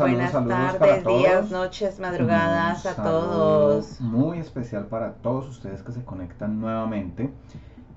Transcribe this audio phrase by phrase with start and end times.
[0.00, 4.00] Saludos, buenas saludos tardes, días, noches, madrugadas a todos.
[4.00, 7.30] Muy especial para todos ustedes que se conectan nuevamente.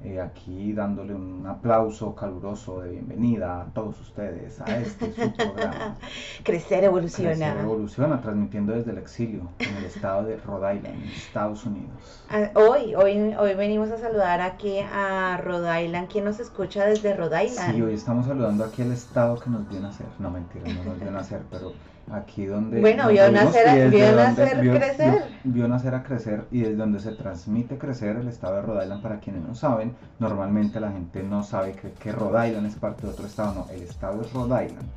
[0.04, 5.96] Eh, aquí dándole un aplauso caluroso de bienvenida a todos ustedes a este su programa.
[6.44, 7.32] Crecer evoluciona.
[7.36, 12.26] Crecer Evoluciona, transmitiendo desde el exilio en el estado de Rhode Island, en Estados Unidos.
[12.30, 16.10] Ah, Hoy, hoy, hoy venimos a saludar aquí a Rhode Island.
[16.12, 17.74] ¿Quién nos escucha desde Rhode Island?
[17.74, 20.08] Sí, hoy estamos saludando aquí al estado que nos vio nacer.
[20.20, 21.72] No, mentira, no nos vio nacer, pero
[22.12, 22.80] aquí donde.
[22.82, 25.12] Bueno, vio nacer a- vio nacer crecer.
[25.44, 28.84] Vio, vio nacer a crecer y desde donde se transmite crecer el estado de Rhode
[28.84, 32.76] Island, para quienes no saben, normalmente la gente no sabe que, que Rhode Island es
[32.76, 33.54] parte de otro estado.
[33.54, 34.88] No, el estado es Rhode Island.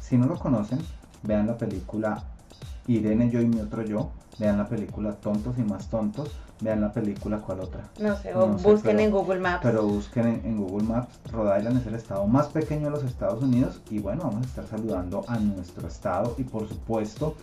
[0.00, 0.78] Si no lo conocen,
[1.22, 2.22] vean la película
[2.86, 4.10] Irene, yo y mi otro yo.
[4.38, 6.30] Vean la película Tontos y más tontos.
[6.60, 7.84] Vean la película, ¿cuál otra?
[8.00, 9.60] No sé, o No sé, busquen pero- en Google Maps.
[9.62, 13.04] Pero busquen en, en Google Maps, Rhode Island es el estado más pequeño de los
[13.04, 17.34] Estados Unidos y bueno, vamos a estar saludando a nuestro estado y por supuesto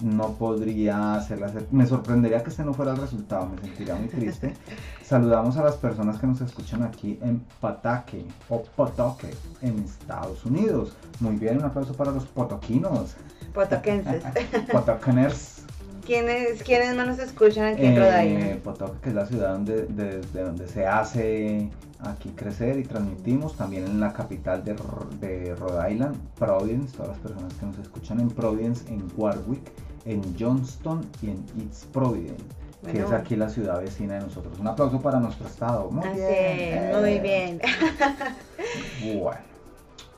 [0.00, 4.54] no podría hacerla, me sorprendería que este no fuera el resultado, me sentiría muy triste.
[5.04, 9.30] Saludamos a las personas que nos escuchan aquí en Pataque o Potoque
[9.60, 10.96] en Estados Unidos.
[11.20, 13.14] Muy bien, un aplauso para los potoquinos,
[13.52, 14.24] Potoquenses.
[14.72, 15.61] potoqueners.
[16.04, 18.60] ¿Quiénes, ¿Quiénes más nos escuchan aquí en Rhode Eh?
[18.62, 23.56] Potoque, que es la ciudad donde, de, de donde se hace aquí crecer y transmitimos,
[23.56, 24.74] también en la capital de,
[25.20, 29.70] de Rhode Island, Providence, todas las personas que nos escuchan en Providence, en Warwick,
[30.04, 32.42] en Johnston y en East Providence,
[32.90, 34.58] que es aquí la ciudad vecina de nosotros.
[34.58, 35.88] Un aplauso para nuestro estado.
[35.90, 37.00] Muy Así bien.
[37.00, 37.60] muy bien.
[39.22, 39.51] Bueno.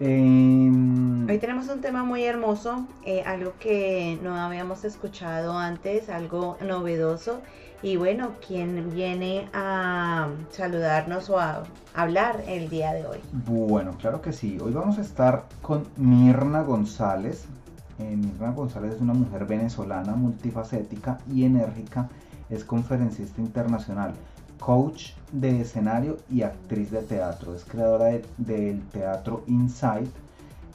[0.00, 6.56] Em, Hoy tenemos un tema muy hermoso, eh, algo que no habíamos escuchado antes, algo
[6.60, 7.41] novedoso.
[7.82, 13.19] Y bueno, ¿quién viene a saludarnos o a hablar el día de hoy?
[13.47, 14.59] Bueno, claro que sí.
[14.60, 17.44] Hoy vamos a estar con Mirna González.
[17.99, 22.09] Eh, Mirna González es una mujer venezolana multifacética y enérgica.
[22.49, 24.15] Es conferencista internacional,
[24.60, 27.54] coach de escenario y actriz de teatro.
[27.54, 30.10] Es creadora de- del teatro Insight.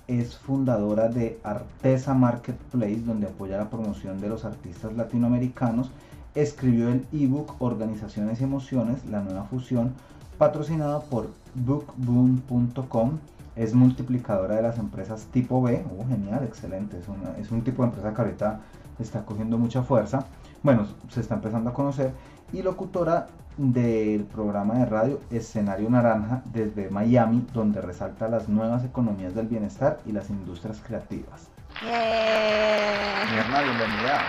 [0.07, 5.91] Es fundadora de Artesa Marketplace, donde apoya la promoción de los artistas latinoamericanos.
[6.35, 9.93] Escribió el ebook Organizaciones y Emociones, la nueva fusión,
[10.37, 13.19] patrocinada por bookboom.com.
[13.55, 15.83] Es multiplicadora de las empresas tipo B.
[15.99, 16.97] Oh, genial, excelente.
[16.97, 18.59] Es, una- es un tipo de empresa que ahorita
[18.99, 20.25] está cogiendo mucha fuerza.
[20.63, 22.11] Bueno, se está empezando a conocer.
[22.53, 23.27] Y locutora
[23.59, 29.99] del programa de radio Escenario Naranja desde Miami, donde resalta las nuevas economías del bienestar
[30.05, 31.49] y las industrias creativas.
[31.81, 34.21] Mirna, bienvenida.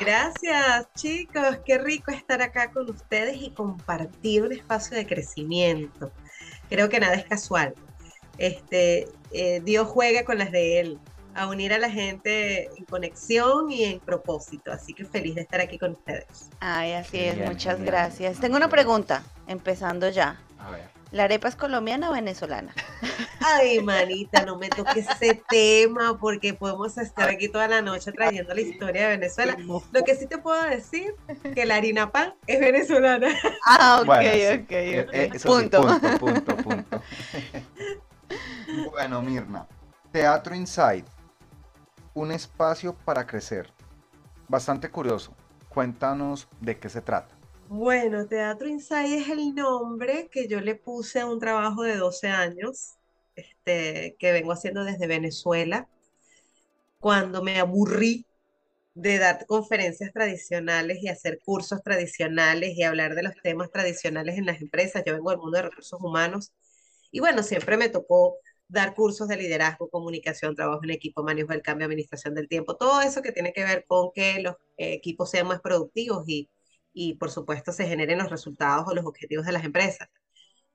[0.00, 1.58] Gracias, chicos.
[1.66, 6.10] Qué rico estar acá con ustedes y compartir un espacio de crecimiento.
[6.70, 7.74] Creo que nada es casual.
[8.38, 10.98] Este, eh, Dios juega con las de Él,
[11.38, 14.72] a unir a la gente en conexión y en propósito.
[14.72, 16.50] Así que feliz de estar aquí con ustedes.
[16.60, 17.86] Ay, así es, Genial, muchas genial.
[17.94, 18.40] gracias.
[18.40, 20.40] Tengo una pregunta, empezando ya.
[20.58, 20.88] A ver.
[21.10, 22.74] ¿La arepa es colombiana o venezolana?
[23.40, 28.52] Ay, manita, no me toques ese tema porque podemos estar aquí toda la noche trayendo
[28.52, 29.56] la historia de Venezuela.
[29.58, 31.14] Lo que sí te puedo decir
[31.54, 33.28] que la harina pan es venezolana.
[33.64, 35.14] Ah, ok, Bueno, ok, Eh, ok.
[35.14, 35.82] eh, eso sí, Punto.
[35.86, 37.02] punto, punto, punto.
[38.92, 39.66] bueno, Mirna,
[40.12, 41.06] Teatro Insight,
[42.14, 43.72] un espacio para crecer.
[44.48, 45.34] Bastante curioso.
[45.68, 47.36] Cuéntanos de qué se trata.
[47.68, 52.28] Bueno, Teatro Insight es el nombre que yo le puse a un trabajo de 12
[52.28, 52.94] años,
[53.36, 55.86] este, que vengo haciendo desde Venezuela,
[56.98, 58.24] cuando me aburrí
[58.94, 64.46] de dar conferencias tradicionales y hacer cursos tradicionales y hablar de los temas tradicionales en
[64.46, 65.04] las empresas.
[65.06, 66.52] Yo vengo del mundo de recursos humanos
[67.12, 68.38] y bueno, siempre me tocó
[68.68, 73.00] dar cursos de liderazgo, comunicación, trabajo en equipo, manejo del cambio, administración del tiempo, todo
[73.00, 76.50] eso que tiene que ver con que los equipos sean más productivos y,
[76.92, 80.08] y por supuesto se generen los resultados o los objetivos de las empresas.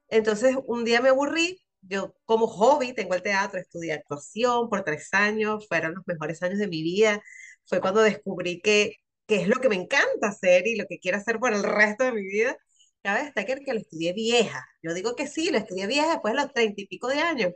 [0.09, 5.09] Entonces, un día me aburrí, yo como hobby tengo el teatro, estudié actuación por tres
[5.13, 7.21] años, fueron los mejores años de mi vida,
[7.65, 8.97] fue cuando descubrí que,
[9.27, 12.03] que es lo que me encanta hacer y lo que quiero hacer por el resto
[12.05, 12.57] de mi vida.
[13.01, 14.65] Cabe destacar que lo estudié vieja.
[14.81, 17.51] Yo digo que sí, lo estudié vieja después de los treinta y pico de años.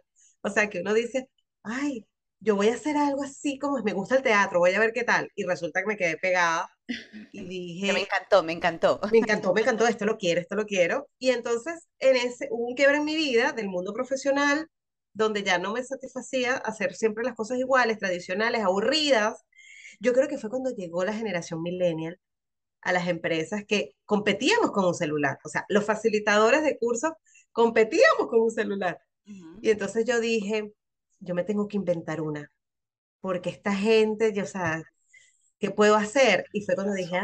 [0.47, 1.29] O sea, que uno dice,
[1.63, 2.05] ay,
[2.39, 5.03] yo voy a hacer algo así como me gusta el teatro, voy a ver qué
[5.03, 5.29] tal.
[5.35, 6.69] Y resulta que me quedé pegada
[7.31, 8.99] y dije, Que me encantó, me encantó.
[9.11, 11.09] me encantó, me encantó, esto lo quiero, esto lo quiero.
[11.19, 14.67] Y entonces en ese, hubo un quiebre en mi vida del mundo profesional,
[15.13, 19.43] donde ya no me satisfacía hacer siempre las cosas iguales, tradicionales, aburridas.
[19.99, 22.19] Yo creo que fue cuando llegó la generación millennial
[22.81, 25.39] a las empresas que competíamos con un celular.
[25.43, 27.11] O sea, los facilitadores de cursos
[27.51, 28.99] competíamos con un celular.
[29.27, 29.59] Ujú.
[29.61, 30.73] Y entonces yo dije,
[31.19, 32.51] yo me tengo que inventar una,
[33.21, 34.83] porque esta gente, yo, o sea,
[35.59, 36.45] ¿qué puedo hacer?
[36.53, 37.17] Y fue cuando dije,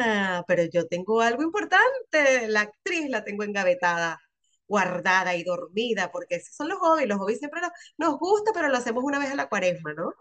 [0.00, 4.20] ah, pero yo tengo algo importante, la actriz la tengo engavetada,
[4.68, 8.68] guardada y dormida, porque esos son los hobbies, los hobbies siempre nos, nos gusta, pero
[8.68, 10.12] lo hacemos una vez a la cuaresma, ¿no?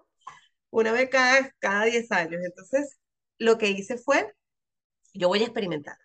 [0.71, 2.41] Una vez cada, cada 10 años.
[2.45, 2.99] Entonces,
[3.37, 4.33] lo que hice fue,
[5.13, 5.97] yo voy a experimentar.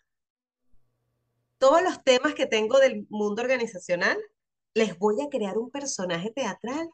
[1.59, 4.17] Todos los temas que tengo del mundo organizacional,
[4.79, 6.89] les voy a crear un personaje teatral.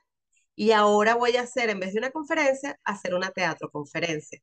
[0.56, 4.40] Y ahora voy a hacer, en vez de una conferencia, hacer una teatro conferencia.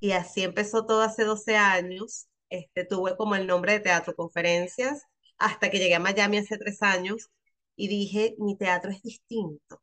[0.00, 2.28] Y así empezó todo hace 12 años.
[2.50, 5.02] Este, tuve como el nombre de Teatro Conferencias
[5.38, 7.28] hasta que llegué a Miami hace tres años
[7.76, 9.82] y dije, mi teatro es distinto.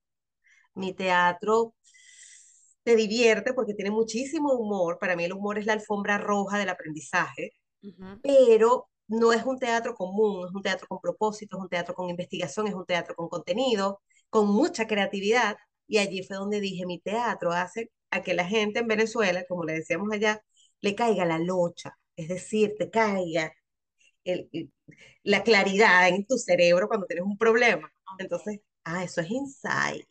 [0.75, 1.75] Mi teatro
[2.83, 4.97] te divierte porque tiene muchísimo humor.
[4.99, 7.51] Para mí el humor es la alfombra roja del aprendizaje,
[8.21, 12.09] pero no es un teatro común, es un teatro con propósito, es un teatro con
[12.09, 15.57] investigación, es un teatro con contenido, con mucha creatividad.
[15.87, 19.63] Y allí fue donde dije, mi teatro hace a que la gente en Venezuela, como
[19.65, 20.41] le decíamos allá,
[20.81, 23.53] le caiga la locha, es decir, te caiga
[24.23, 24.71] el- el-
[25.23, 27.91] la claridad en tu cerebro cuando tienes un problema.
[28.19, 30.05] Entonces, ah, eso es insight.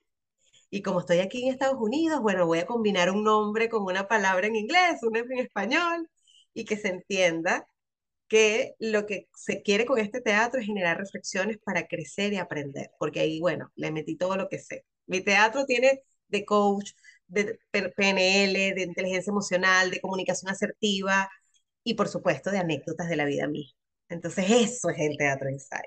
[0.71, 4.09] Y como estoy aquí en Estados Unidos, bueno, voy a combinar un nombre con una
[4.09, 6.09] palabra en inglés, una en español,
[6.55, 7.67] y que se entienda
[8.33, 12.91] que lo que se quiere con este teatro es generar reflexiones para crecer y aprender,
[12.99, 14.87] porque ahí, bueno, le metí todo lo que sé.
[15.07, 16.93] Mi teatro tiene de coach,
[17.29, 21.31] de PNL, de inteligencia emocional, de comunicación asertiva
[21.85, 23.79] y, por supuesto, de anécdotas de la vida misma.
[24.09, 25.85] Entonces, eso es el Teatro Insight.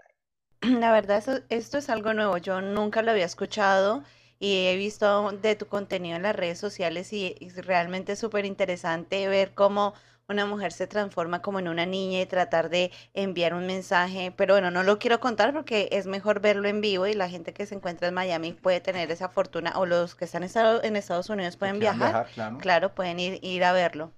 [0.62, 2.38] La verdad, eso- esto es algo nuevo.
[2.38, 4.03] Yo nunca lo había escuchado
[4.39, 9.27] y he visto de tu contenido en las redes sociales y es realmente súper interesante
[9.27, 9.94] ver cómo
[10.27, 14.33] una mujer se transforma como en una niña y tratar de enviar un mensaje.
[14.36, 17.54] Pero bueno, no lo quiero contar porque es mejor verlo en vivo y la gente
[17.54, 20.83] que se encuentra en Miami puede tener esa fortuna o los que están en Estado-
[20.83, 22.27] en Estados Unidos pueden quieran viajar.
[22.33, 22.57] claro.
[22.57, 24.12] Claro, pueden ir, ir a verlo.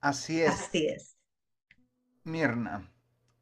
[0.00, 0.50] Así es.
[0.50, 1.16] Así es.
[2.24, 2.90] Mirna,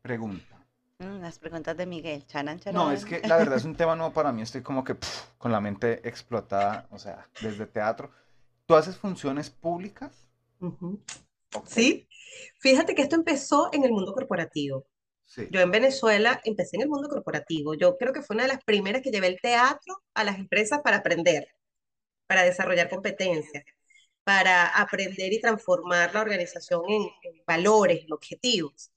[0.02, 0.54] pregunta.
[0.98, 2.26] Mm, las preguntas de Miguel.
[2.26, 4.42] Charan, No, es que la verdad es un tema nuevo para mí.
[4.42, 4.96] Estoy como que
[5.38, 8.10] con la mente explotada, o sea, desde teatro.
[8.66, 10.26] ¿Tú haces funciones públicas?
[11.66, 12.08] Sí,
[12.60, 14.86] fíjate que esto empezó en el mundo corporativo.
[15.24, 15.48] Sí.
[15.50, 17.74] Yo en Venezuela empecé en el mundo corporativo.
[17.74, 20.80] Yo creo que fue una de las primeras que llevé el teatro a las empresas
[20.82, 21.48] para aprender,
[22.26, 23.64] para desarrollar competencias,
[24.24, 28.92] para aprender y transformar la organización en, en valores, en objetivos.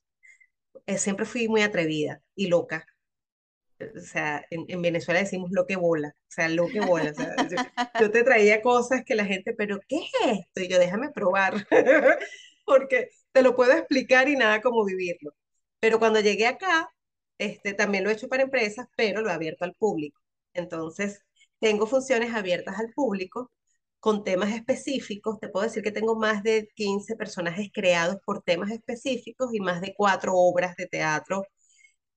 [0.88, 2.86] Eh, siempre fui muy atrevida y loca.
[3.80, 7.12] O sea, en, en Venezuela decimos lo que bola, o sea, lo que bola.
[7.12, 7.58] O sea, yo,
[8.00, 10.62] yo te traía cosas que la gente, pero ¿qué es esto?
[10.62, 11.68] Y yo, déjame probar,
[12.68, 15.34] porque te lo puedo explicar y nada como vivirlo.
[15.80, 16.90] Pero cuando llegué acá,
[17.40, 20.22] este, también lo he hecho para empresas, pero lo he abierto al público.
[20.54, 21.22] Entonces,
[21.60, 23.52] tengo funciones abiertas al público
[24.00, 25.40] con temas específicos.
[25.40, 29.82] Te puedo decir que tengo más de 15 personajes creados por temas específicos y más
[29.82, 31.44] de cuatro obras de teatro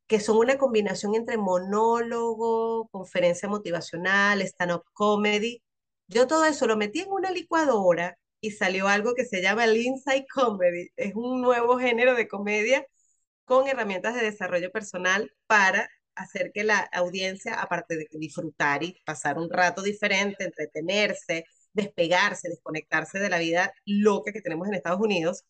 [0.07, 5.63] que son una combinación entre monólogo, conferencia motivacional, stand-up comedy.
[6.09, 9.77] Yo todo eso lo metí en una licuadora y salió algo que se llama el
[9.77, 10.91] Inside Comedy.
[10.97, 12.87] Es un nuevo género de comedia
[13.45, 19.39] con herramientas de desarrollo personal para hacer que la audiencia, aparte de disfrutar y pasar
[19.39, 25.45] un rato diferente, entretenerse, despegarse, desconectarse de la vida loca que tenemos en Estados Unidos,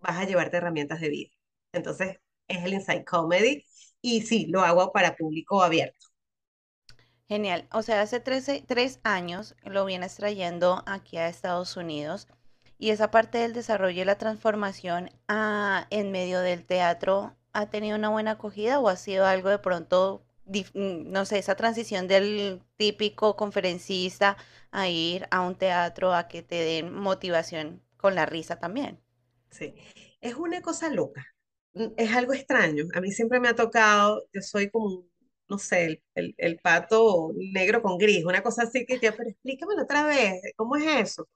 [0.00, 1.30] vas a llevarte herramientas de vida.
[1.72, 3.64] Entonces, es el Inside Comedy
[4.00, 6.11] y sí, lo hago para público abierto.
[7.32, 7.66] Genial.
[7.72, 12.28] O sea, hace 13 tres años lo vienes trayendo aquí a Estados Unidos
[12.78, 17.96] y esa parte del desarrollo y la transformación ah, en medio del teatro ha tenido
[17.96, 22.62] una buena acogida o ha sido algo de pronto, mm, no sé, esa transición del
[22.76, 24.36] típico conferencista
[24.70, 29.00] a ir a un teatro a que te den motivación con la risa también.
[29.50, 29.74] Sí.
[30.20, 31.26] Es una cosa loca.
[31.74, 32.84] Mm, Es algo extraño.
[32.94, 35.04] A mí siempre me ha tocado, yo soy como,
[35.48, 39.30] no sé, el, el- el pato negro con gris, una cosa así que yo, pero
[39.30, 41.28] explícamelo otra vez, ¿cómo es eso?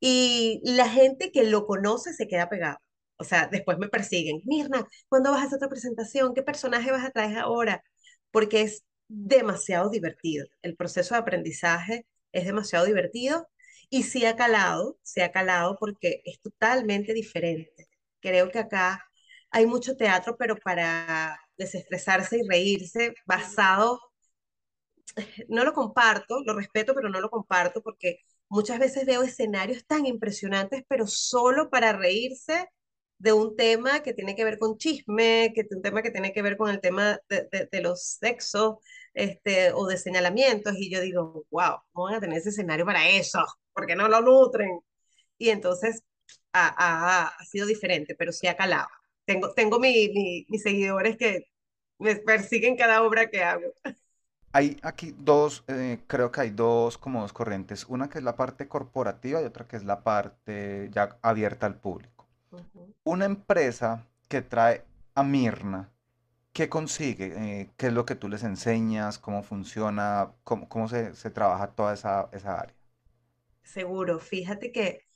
[0.00, 2.78] Y la gente que lo conoce se queda pegado.
[3.18, 4.40] O sea, después me persiguen.
[4.44, 6.34] Mirna, ¿cuándo vas a hacer otra presentación?
[6.34, 7.82] ¿Qué personaje vas a traer ahora?
[8.30, 10.46] Porque es demasiado divertido.
[10.62, 13.48] El proceso de aprendizaje es demasiado divertido
[13.90, 17.88] y sí ha calado, se ha calado porque es totalmente diferente.
[18.20, 19.04] Creo que acá
[19.50, 24.00] hay mucho teatro, pero para desestresarse y reírse, basado,
[25.48, 28.18] no lo comparto, lo respeto, pero no lo comparto porque
[28.48, 32.68] muchas veces veo escenarios tan impresionantes, pero solo para reírse
[33.18, 36.42] de un tema que tiene que ver con chisme, que un tema que tiene que
[36.42, 38.76] ver con el tema de, los sexos,
[39.14, 43.08] este, o de señalamientos, y yo digo, wow, no van a tener ese escenario para
[43.08, 44.80] eso, porque no lo nutren.
[45.38, 46.02] Y entonces
[46.52, 48.88] ha, ha sido diferente, pero sí ha calado.
[49.32, 51.46] Tengo, tengo mi, mis seguidores que
[51.98, 53.72] me persiguen cada obra que hago.
[54.52, 58.36] Hay aquí dos, eh, creo que hay dos como dos corrientes, una que es la
[58.36, 62.28] parte corporativa y otra que es la parte ya abierta al público.
[63.04, 64.84] Una empresa que trae
[65.14, 65.90] a Mirna,
[66.52, 67.34] ¿qué consigue?
[67.62, 69.18] Eh, ¿qué es lo que tú les enseñas?
[69.18, 70.32] ¿Cómo funciona?
[70.44, 72.76] ¿Cómo, cómo se, se trabaja toda esa, esa área?
[73.64, 75.06] Seguro, fíjate que,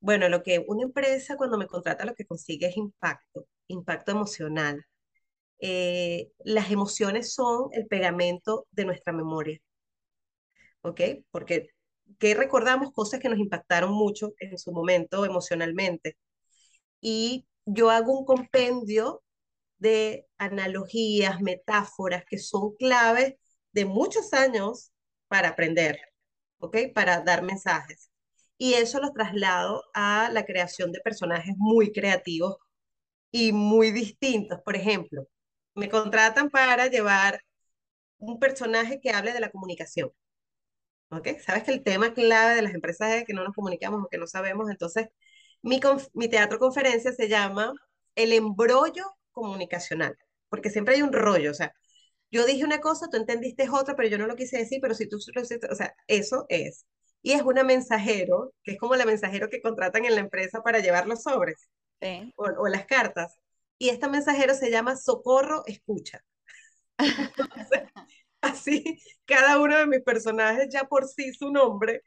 [0.00, 4.84] bueno, lo que una empresa cuando me contrata lo que consigue es impacto, impacto emocional
[5.66, 9.60] eh, las emociones son el pegamento de nuestra memoria.
[10.82, 11.00] ¿Ok?
[11.30, 11.68] Porque
[12.18, 16.18] que recordamos cosas que nos impactaron mucho en su momento emocionalmente.
[17.00, 19.22] Y yo hago un compendio
[19.78, 23.34] de analogías, metáforas que son claves
[23.72, 24.92] de muchos años
[25.28, 25.98] para aprender,
[26.58, 26.78] ¿ok?
[26.94, 28.10] Para dar mensajes.
[28.58, 32.56] Y eso lo traslado a la creación de personajes muy creativos
[33.34, 34.60] y muy distintos.
[34.64, 35.26] Por ejemplo,
[35.74, 37.40] me contratan para llevar
[38.18, 40.12] un personaje que hable de la comunicación.
[41.10, 41.28] ¿Ok?
[41.44, 44.18] Sabes que el tema clave de las empresas es que no nos comunicamos o que
[44.18, 44.70] no sabemos.
[44.70, 45.08] Entonces,
[45.62, 45.80] mi,
[46.14, 47.72] mi teatro conferencia se llama
[48.14, 50.16] El embrollo comunicacional,
[50.48, 51.50] porque siempre hay un rollo.
[51.50, 51.74] O sea,
[52.30, 55.08] yo dije una cosa, tú entendiste otra, pero yo no lo quise decir, pero si
[55.08, 56.86] tú lo o sea, eso es.
[57.22, 60.80] Y es una mensajero, que es como la mensajero que contratan en la empresa para
[60.80, 61.68] llevar los sobres
[62.36, 63.38] o, o las cartas
[63.78, 66.24] y esta mensajero se llama Socorro Escucha.
[68.40, 72.02] así, cada uno de mis personajes ya por sí su nombre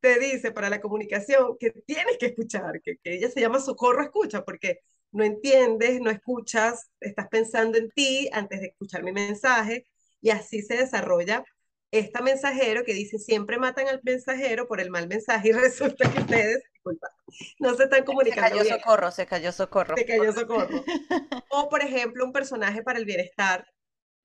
[0.00, 4.02] te dice para la comunicación que tienes que escuchar, que, que ella se llama Socorro
[4.02, 9.86] Escucha, porque no entiendes, no escuchas, estás pensando en ti antes de escuchar mi mensaje,
[10.20, 11.44] y así se desarrolla
[11.90, 15.52] esta mensajero que dice siempre matan al mensajero por el mal mensaje y
[15.92, 17.08] resulta que ustedes, disculpa,
[17.58, 18.58] no se están comunicando.
[18.58, 19.96] Se cayó socorro, se cayó socorro.
[19.96, 20.84] Se cayó socorro.
[21.50, 23.66] O por ejemplo, un personaje para el bienestar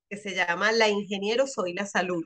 [0.10, 2.24] que se llama La ingeniero soy la salud.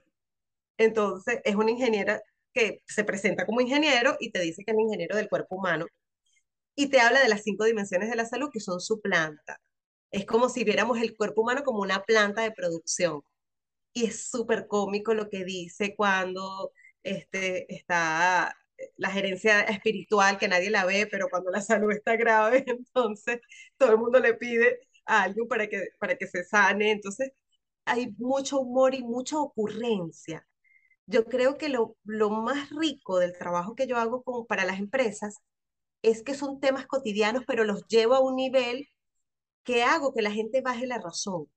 [0.77, 2.21] Entonces, es una ingeniera
[2.53, 5.85] que se presenta como ingeniero y te dice que es el ingeniero del cuerpo humano
[6.75, 9.59] y te habla de las cinco dimensiones de la salud que son su planta.
[10.11, 13.21] Es como si viéramos el cuerpo humano como una planta de producción
[13.97, 16.71] y es súper cómico lo que dice cuando
[17.03, 18.55] este, está
[18.97, 23.41] la gerencia espiritual, que nadie la ve, pero cuando la salud está grave, entonces
[23.77, 26.91] todo el mundo le pide algo para que, para que se sane.
[26.91, 27.31] Entonces
[27.85, 30.47] hay mucho humor y mucha ocurrencia.
[31.07, 34.79] Yo creo que lo, lo más rico del trabajo que yo hago como para las
[34.79, 35.37] empresas
[36.03, 38.89] es que son temas cotidianos, pero los llevo a un nivel
[39.63, 41.47] que hago que la gente baje la razón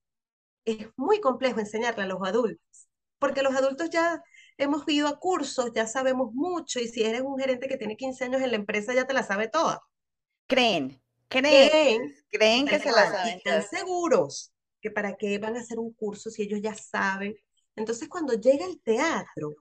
[0.64, 2.88] es muy complejo enseñarle a los adultos,
[3.18, 4.22] porque los adultos ya
[4.58, 8.24] hemos ido a cursos, ya sabemos mucho, y si eres un gerente que tiene 15
[8.24, 9.80] años en la empresa, ya te la sabe toda.
[10.46, 13.36] Creen, creen, creen, creen que se la saben.
[13.36, 17.36] Están seguros que para qué van a hacer un curso si ellos ya saben.
[17.76, 19.54] Entonces, cuando llega el teatro,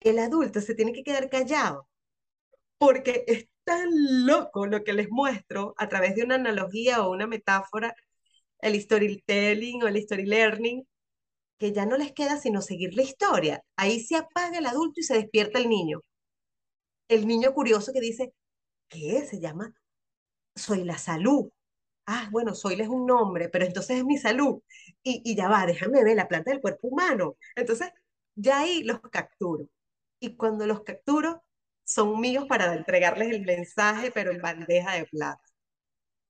[0.00, 1.88] el adulto se tiene que quedar callado,
[2.78, 3.88] porque es tan
[4.26, 7.94] loco lo que les muestro a través de una analogía o una metáfora
[8.60, 10.86] el storytelling o el story
[11.58, 13.62] que ya no les queda sino seguir la historia.
[13.76, 16.02] Ahí se apaga el adulto y se despierta el niño.
[17.08, 18.32] El niño curioso que dice,
[18.88, 19.74] ¿qué se llama?
[20.56, 21.50] Soy la salud.
[22.06, 24.62] Ah, bueno, soy es un nombre, pero entonces es mi salud.
[25.02, 27.36] Y, y ya va, déjame ver la planta del cuerpo humano.
[27.56, 27.90] Entonces,
[28.36, 29.68] ya ahí los capturo.
[30.20, 31.44] Y cuando los capturo,
[31.84, 35.42] son míos para entregarles el mensaje, pero en bandeja de plata.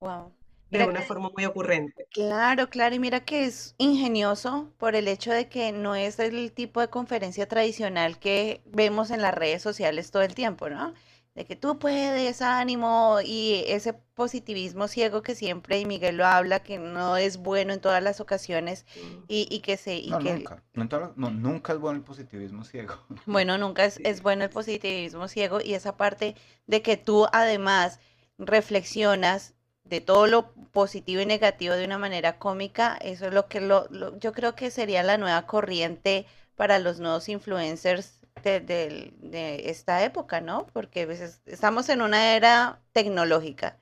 [0.01, 0.38] Wow
[0.71, 2.07] de una forma muy ocurrente.
[2.13, 6.53] Claro, claro, y mira que es ingenioso por el hecho de que no es el
[6.53, 10.93] tipo de conferencia tradicional que vemos en las redes sociales todo el tiempo, ¿no?
[11.35, 16.65] De que tú puedes, ánimo, y ese positivismo ciego que siempre, y Miguel lo habla,
[16.65, 19.25] que no es bueno en todas las ocasiones, mm.
[19.29, 19.99] y, que se...
[19.99, 20.45] Y no, que...
[20.75, 22.95] nunca, no, nunca es bueno el positivismo ciego.
[23.27, 26.35] Bueno, nunca es, es bueno el positivismo ciego, y esa parte
[26.67, 28.01] de que tú además
[28.39, 29.55] reflexionas
[29.89, 33.89] de todo lo positivo y negativo de una manera cómica, eso es lo que lo,
[34.19, 36.27] yo creo que sería la nueva corriente
[36.57, 40.67] para los nuevos influencers de, de esta época, ¿no?
[40.73, 43.79] Porque veces estamos en una era tecnológica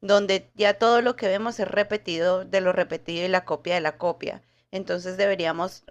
[0.00, 3.80] donde ya todo lo que vemos es repetido de lo repetido y la copia de
[3.80, 4.42] la copia.
[4.74, 5.84] Entonces deberíamos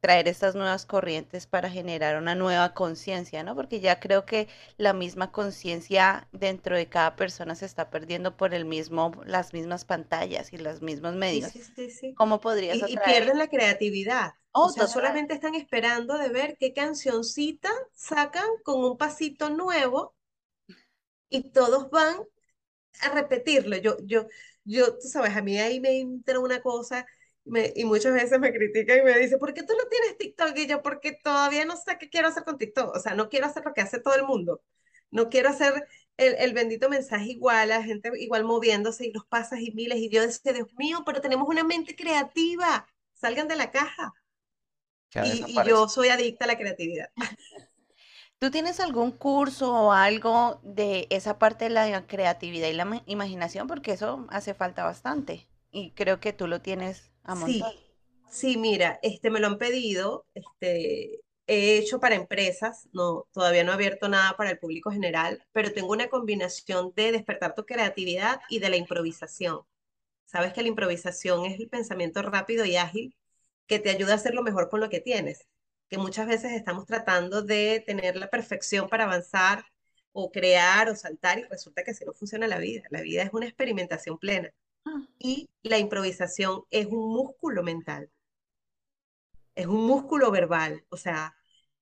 [0.00, 3.54] traer estas nuevas corrientes para generar una nueva conciencia, ¿no?
[3.54, 4.48] Porque ya creo que
[4.78, 9.84] la misma conciencia dentro de cada persona se está perdiendo por el mismo, las mismas
[9.84, 11.52] pantallas y los mismos medios.
[11.52, 14.32] Sí, sí, sí, ¿Cómo podrías y, y, pierden la creatividad.
[14.52, 20.14] Oh, o sea, solamente están esperando de ver qué cancioncita sacan con un pasito nuevo
[21.28, 22.16] y todos van
[23.02, 23.76] a repetirlo.
[23.76, 24.26] Yo, yo,
[24.64, 27.04] yo, tú sabes, a mí ahí me entra una cosa
[27.44, 30.56] y muchas veces me critica y me dice, ¿por qué tú no tienes TikTok?
[30.56, 32.94] Y yo, porque todavía no sé qué quiero hacer con TikTok.
[32.94, 34.62] O sea, no quiero hacer lo que hace todo el mundo.
[35.10, 39.60] No quiero hacer el, el bendito mensaje igual, la gente igual moviéndose y los pasas
[39.60, 39.98] y miles.
[39.98, 42.86] Y yo decía, Dios mío, pero tenemos una mente creativa.
[43.14, 44.14] Salgan de la caja.
[45.14, 47.10] Y, y, yo soy adicta a la creatividad.
[48.38, 53.68] ¿Tú tienes algún curso o algo de esa parte de la creatividad y la imaginación?
[53.68, 55.48] Porque eso hace falta bastante.
[55.70, 57.11] Y creo que tú lo tienes
[57.44, 57.62] Sí,
[58.30, 63.72] sí, mira, este me lo han pedido, este he hecho para empresas, no, todavía no
[63.72, 68.40] he abierto nada para el público general, pero tengo una combinación de despertar tu creatividad
[68.48, 69.60] y de la improvisación.
[70.26, 73.14] Sabes que la improvisación es el pensamiento rápido y ágil
[73.66, 75.46] que te ayuda a hacer lo mejor con lo que tienes,
[75.88, 79.64] que muchas veces estamos tratando de tener la perfección para avanzar
[80.12, 82.82] o crear o saltar y resulta que así no funciona la vida.
[82.90, 84.50] La vida es una experimentación plena.
[85.18, 88.10] Y la improvisación es un músculo mental,
[89.54, 91.36] es un músculo verbal, o sea,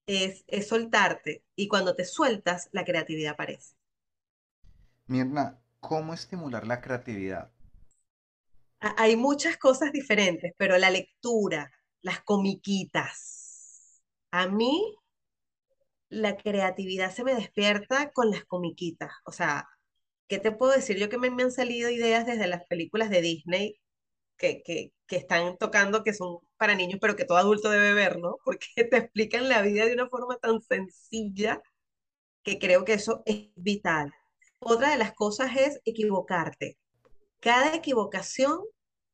[0.06, 3.74] es, es soltarte y cuando te sueltas, la creatividad aparece.
[5.06, 7.50] Mirna, ¿cómo estimular la creatividad?
[8.80, 14.00] Hay muchas cosas diferentes, pero la lectura, las comiquitas.
[14.30, 14.96] A mí,
[16.08, 19.12] la creatividad se me despierta con las comiquitas.
[19.24, 19.68] O sea,
[20.30, 20.96] ¿qué te puedo decir?
[20.98, 23.80] Yo que me, me han salido ideas desde las películas de Disney
[24.38, 28.18] que, que, que, están tocando, que son para niños, pero que todo adulto debe ver,
[28.20, 28.38] ¿no?
[28.44, 31.62] Porque te explican la vida de una forma tan sencilla
[32.44, 34.14] que creo que eso es vital.
[34.60, 36.78] Otra de las cosas es equivocarte.
[37.40, 38.60] Cada equivocación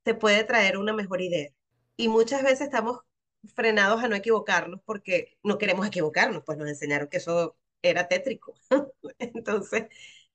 [0.03, 1.49] te puede traer una mejor idea.
[1.97, 2.99] Y muchas veces estamos
[3.55, 8.53] frenados a no equivocarnos porque no queremos equivocarnos, pues nos enseñaron que eso era tétrico.
[9.19, 9.87] Entonces,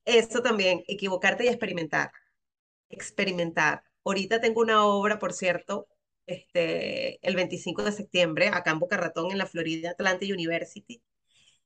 [0.04, 2.12] eso también, equivocarte y experimentar.
[2.90, 3.84] Experimentar.
[4.04, 5.88] Ahorita tengo una obra, por cierto,
[6.26, 11.02] este, el 25 de septiembre, acá en Boca en la Florida Atlantic University,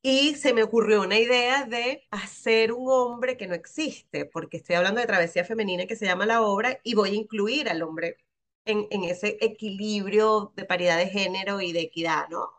[0.02, 4.76] y se me ocurrió una idea de hacer un hombre que no existe, porque estoy
[4.76, 8.16] hablando de travesía femenina que se llama la obra, y voy a incluir al hombre
[8.64, 12.50] en, en ese equilibrio de paridad de género y de equidad, ¿no?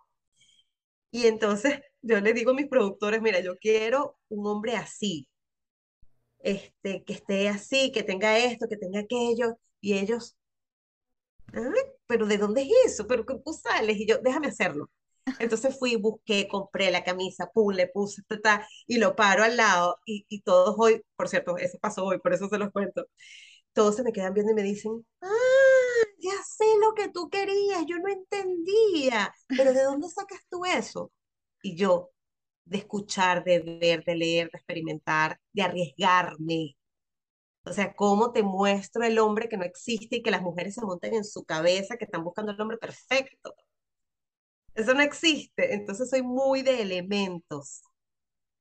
[1.12, 5.28] Y entonces yo le digo a mis productores, mira, yo quiero un hombre así,
[6.40, 10.38] este, que esté así, que tenga esto, que tenga aquello, y ellos,
[12.08, 13.08] pero ¿de dónde es eso?
[13.08, 13.98] ¿Pero tú sales?
[13.98, 14.90] Y yo, déjame hacerlo.
[15.40, 18.22] Entonces fui, busqué, compré la camisa, pum, le puse,
[18.88, 22.34] y lo paro al lado, y, y todos hoy, por cierto, ese pasó hoy, por
[22.34, 23.06] eso se los cuento,
[23.74, 25.28] todos se me quedan viendo y me dicen, ah,
[26.20, 31.12] ya sé lo que tú querías, yo no entendía, pero ¿de dónde sacas tú eso?
[31.62, 32.12] Y yo,
[32.70, 36.78] de escuchar, de ver, de leer, de experimentar, de arriesgarme.
[37.64, 40.82] O sea, cómo te muestro el hombre que no existe y que las mujeres se
[40.82, 43.54] montan en su cabeza, que están buscando el hombre perfecto.
[44.74, 45.74] Eso no existe.
[45.74, 47.82] Entonces soy muy de elementos.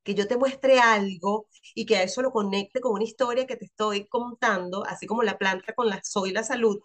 [0.03, 3.57] Que yo te muestre algo y que a eso lo conecte con una historia que
[3.57, 6.79] te estoy contando, así como la planta con la soy la salud.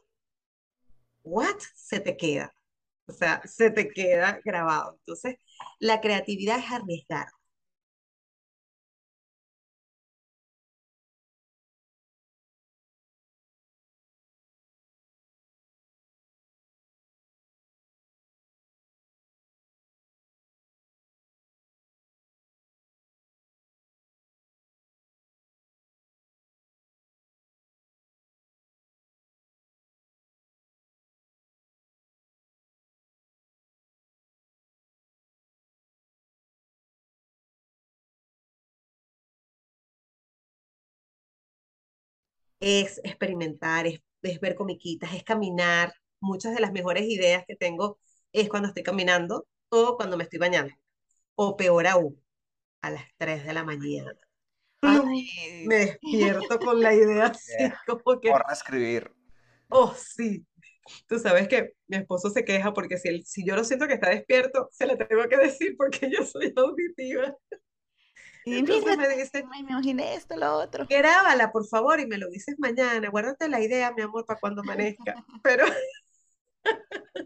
[1.24, 1.58] What?
[1.74, 2.52] Se te queda.
[3.06, 4.96] O sea, se te queda grabado.
[5.00, 5.36] Entonces,
[5.80, 7.26] la creatividad es arriesgar.
[42.62, 44.00] Es experimentar, es,
[44.40, 45.94] ver comiquitas, es caminar.
[46.20, 47.98] Muchas de las mejores ideas que tengo
[48.32, 50.74] es cuando estoy caminando o cuando me estoy bañando.
[51.36, 52.22] O peor aún,
[52.82, 54.14] a las 3 de la mañana.
[54.80, 55.30] plum,
[55.66, 57.80] me despierto con la idea así, Yeah.
[57.86, 59.12] como que, Por escribir.
[59.70, 60.46] oh, sí.
[61.08, 63.94] Tú sabes que mi esposo se queja porque si, él, si yo lo siento que
[63.94, 67.36] está despierto, se le tengo que decir porque yo soy auditiva.
[68.44, 70.88] Y Entonces mira, me dice, me imaginé esto, lo otro.
[70.88, 73.08] grábala, por favor, y me lo dices mañana.
[73.10, 75.16] Guárdate la idea, mi amor, para cuando amanezca.
[75.42, 75.64] Pero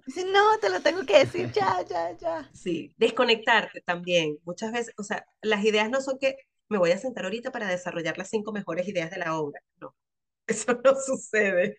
[0.05, 2.51] Dice, no, te lo tengo que decir ya, ya, ya.
[2.53, 4.39] sí, desconectarte también.
[4.45, 6.37] Muchas veces, o sea, las ideas no son que
[6.69, 9.61] me voy a sentar ahorita para desarrollar las cinco mejores ideas de la obra.
[9.81, 9.95] No,
[10.47, 11.79] eso no sucede.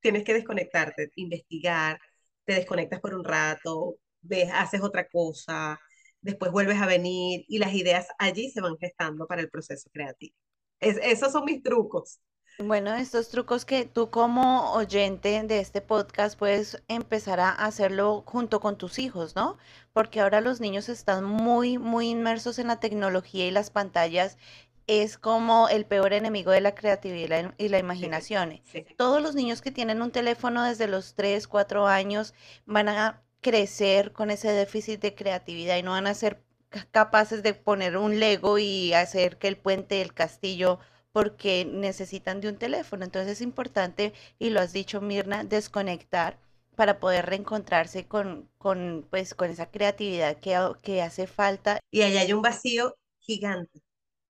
[0.00, 2.00] Tienes que desconectarte, investigar,
[2.44, 5.80] te desconectas por un rato, ves, haces otra cosa,
[6.24, 10.34] después vuelves a venir y las ideas allí se van gestando para el proceso creativo.
[10.80, 12.20] Es- esos son mis trucos.
[12.58, 18.60] Bueno, estos trucos que tú como oyente de este podcast puedes empezar a hacerlo junto
[18.60, 19.58] con tus hijos, ¿no?
[19.92, 24.38] Porque ahora los niños están muy, muy inmersos en la tecnología y las pantallas
[24.86, 28.60] es como el peor enemigo de la creatividad y la, y la imaginación.
[28.64, 28.84] Sí.
[28.96, 32.34] Todos los niños que tienen un teléfono desde los 3, 4 años
[32.66, 37.42] van a crecer con ese déficit de creatividad y no van a ser ca- capaces
[37.42, 40.78] de poner un Lego y hacer que el puente, el castillo
[41.12, 43.04] porque necesitan de un teléfono.
[43.04, 46.38] Entonces es importante, y lo has dicho Mirna, desconectar
[46.76, 51.78] para poder reencontrarse con, con, pues, con esa creatividad que, que hace falta.
[51.90, 53.82] Y allá hay un vacío gigante,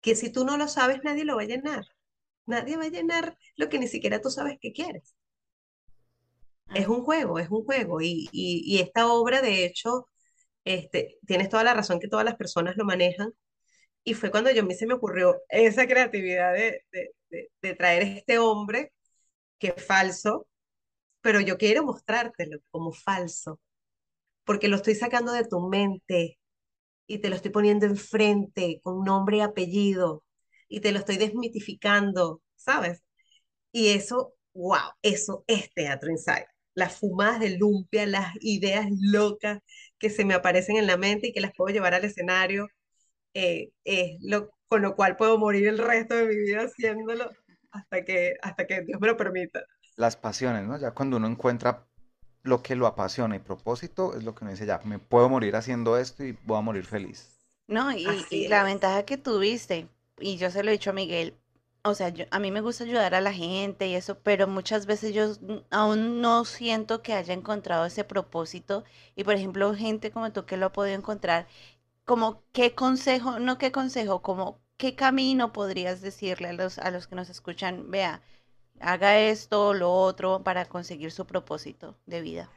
[0.03, 1.87] que si tú no lo sabes, nadie lo va a llenar.
[2.47, 5.15] Nadie va a llenar lo que ni siquiera tú sabes que quieres.
[6.73, 8.01] Es un juego, es un juego.
[8.01, 10.07] Y, y, y esta obra, de hecho,
[10.65, 13.33] este, tienes toda la razón que todas las personas lo manejan.
[14.05, 17.75] Y fue cuando yo a mí se me ocurrió esa creatividad de, de, de, de
[17.77, 18.93] traer este hombre
[19.59, 20.49] que es falso,
[21.23, 23.61] pero yo quiero mostrártelo como falso,
[24.45, 26.39] porque lo estoy sacando de tu mente
[27.07, 30.25] y te lo estoy poniendo enfrente con nombre y apellido
[30.69, 33.03] y te lo estoy desmitificando, ¿sabes?
[33.73, 36.47] Y eso, wow, eso es Teatro Inside.
[36.75, 39.61] Las fumadas de lumpia, las ideas locas
[39.99, 42.69] que se me aparecen en la mente y que las puedo llevar al escenario,
[43.35, 47.31] eh, es lo, con lo cual puedo morir el resto de mi vida haciéndolo
[47.71, 49.65] hasta que, hasta que Dios me lo permita.
[49.97, 50.79] Las pasiones, ¿no?
[50.79, 51.87] Ya cuando uno encuentra
[52.43, 55.57] lo que lo apasiona y propósito, es lo que uno dice, ya, me puedo morir
[55.57, 57.37] haciendo esto y voy a morir feliz.
[57.71, 57.93] ¿no?
[57.93, 59.87] Y, y la ventaja que tuviste,
[60.19, 61.35] y yo se lo he dicho a Miguel,
[61.83, 65.15] o sea, a mí me gusta ayudar a la gente y eso, pero muchas veces
[65.15, 65.35] yo
[65.71, 68.85] aún no siento que haya encontrado ese propósito.
[69.17, 71.47] Y por ejemplo, gente como tú que lo ha podido encontrar,
[72.05, 77.07] como qué consejo, no qué consejo, como qué camino podrías decirle a los, a los
[77.07, 78.23] que nos escuchan, vea,
[78.81, 82.51] haga esto, lo otro, para conseguir su propósito de vida.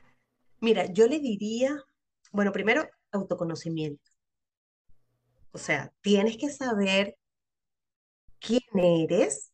[0.60, 1.78] Mira, yo le diría,
[2.32, 4.12] bueno, primero, autoconocimiento.
[5.52, 7.18] O sea, tienes que saber
[8.44, 9.54] quién eres,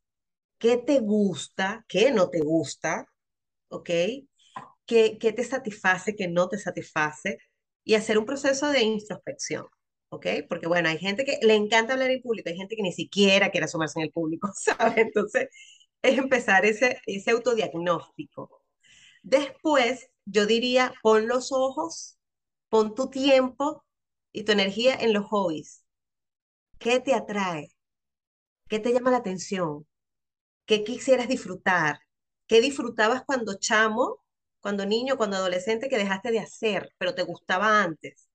[0.59, 3.07] qué te gusta, qué no te gusta,
[3.69, 3.89] ¿ok?
[4.85, 7.37] ¿Qué, qué te satisface, qué no te satisface?
[7.83, 9.65] Y hacer un proceso de introspección,
[10.09, 10.27] ¿ok?
[10.49, 13.49] Porque bueno, hay gente que le encanta hablar en público, hay gente que ni siquiera
[13.51, 14.97] quiere asomarse en el público, ¿sabes?
[14.97, 15.49] Entonces,
[16.01, 18.63] es empezar ese, ese autodiagnóstico.
[19.23, 22.17] Después, yo diría, pon los ojos,
[22.69, 23.85] pon tu tiempo
[24.33, 25.85] y tu energía en los hobbies.
[26.79, 27.69] ¿Qué te atrae?
[28.69, 29.85] ¿Qué te llama la atención?
[30.67, 32.01] ¿Qué quisieras disfrutar?
[32.47, 34.23] ¿Qué disfrutabas cuando chamo,
[34.61, 38.29] cuando niño, cuando adolescente que dejaste de hacer, pero te gustaba antes?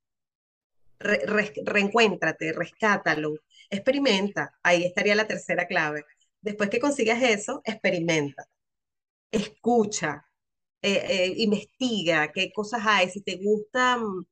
[0.99, 3.35] Re- re- reencuéntrate, rescátalo,
[3.71, 4.55] experimenta.
[4.63, 6.05] Ahí estaría la tercera clave.
[6.41, 8.47] Después que consigas eso, experimenta,
[9.33, 10.27] escucha,
[10.83, 13.11] eh, eh, investiga qué cosas hay.
[13.11, 14.27] Si te gusta, mm,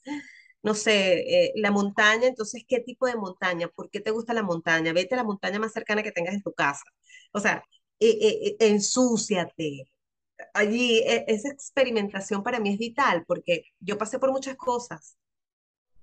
[0.62, 3.68] no sé, eh, la montaña, entonces, ¿qué tipo de montaña?
[3.68, 4.92] ¿Por qué te gusta la montaña?
[4.92, 6.85] Vete a la montaña más cercana que tengas en tu casa.
[7.33, 7.64] O sea,
[8.01, 9.88] eh, ensúciate.
[10.55, 15.16] Allí, e- esa experimentación para mí es vital porque yo pasé por muchas cosas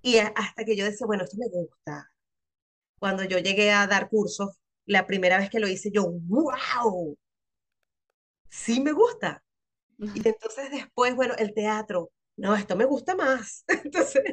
[0.02, 2.12] y hasta que yo decía, bueno, esto me gusta.
[3.00, 7.18] Cuando yo llegué a dar cursos, la primera vez que lo hice, yo, wow,
[8.50, 9.44] sí me gusta.
[10.14, 13.66] Y entonces después, bueno, el teatro, no, esto me gusta más.
[13.84, 14.24] Entonces,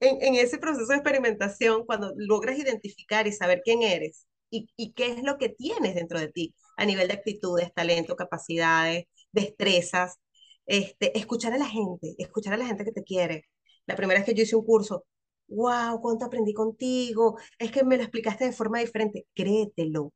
[0.00, 5.12] en, ese proceso de experimentación, cuando logras identificar y saber quién eres y, y qué
[5.12, 10.18] es lo que tienes dentro de ti a nivel de actitudes, talento, capacidades, destrezas,
[10.66, 13.46] este, escuchar a la gente, escuchar a la gente que te quiere.
[13.86, 15.04] La primera vez que yo hice un curso,
[15.48, 20.12] wow, cuánto aprendí contigo, es que me lo explicaste de forma diferente, créetelo.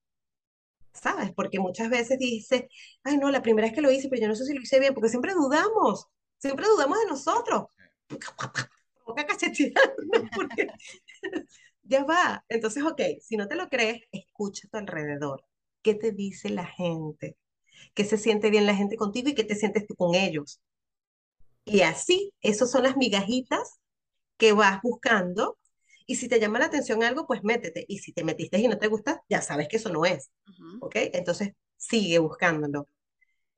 [0.93, 1.33] ¿Sabes?
[1.35, 2.65] Porque muchas veces dices,
[3.05, 4.81] ay, no, la primera vez que lo hice, pero yo no sé si lo hice
[4.81, 6.07] bien, porque siempre dudamos,
[6.39, 7.67] siempre dudamos de nosotros.
[8.09, 8.19] ¿no?
[10.35, 10.69] Porque
[11.83, 12.45] ya va.
[12.49, 15.45] Entonces, ok, si no te lo crees, escucha a tu alrededor.
[15.83, 17.37] ¿Qué te dice la gente?
[17.95, 20.61] ¿Qué se siente bien la gente contigo y qué te sientes tú con ellos?
[21.65, 23.79] Y así, esas son las migajitas
[24.37, 25.59] que vas buscando.
[26.07, 27.85] Y si te llama la atención algo, pues métete.
[27.89, 30.31] Y si te metiste y no te gusta, ya sabes que eso no es.
[30.81, 30.97] ¿Ok?
[31.13, 32.89] Entonces, sigue buscándolo.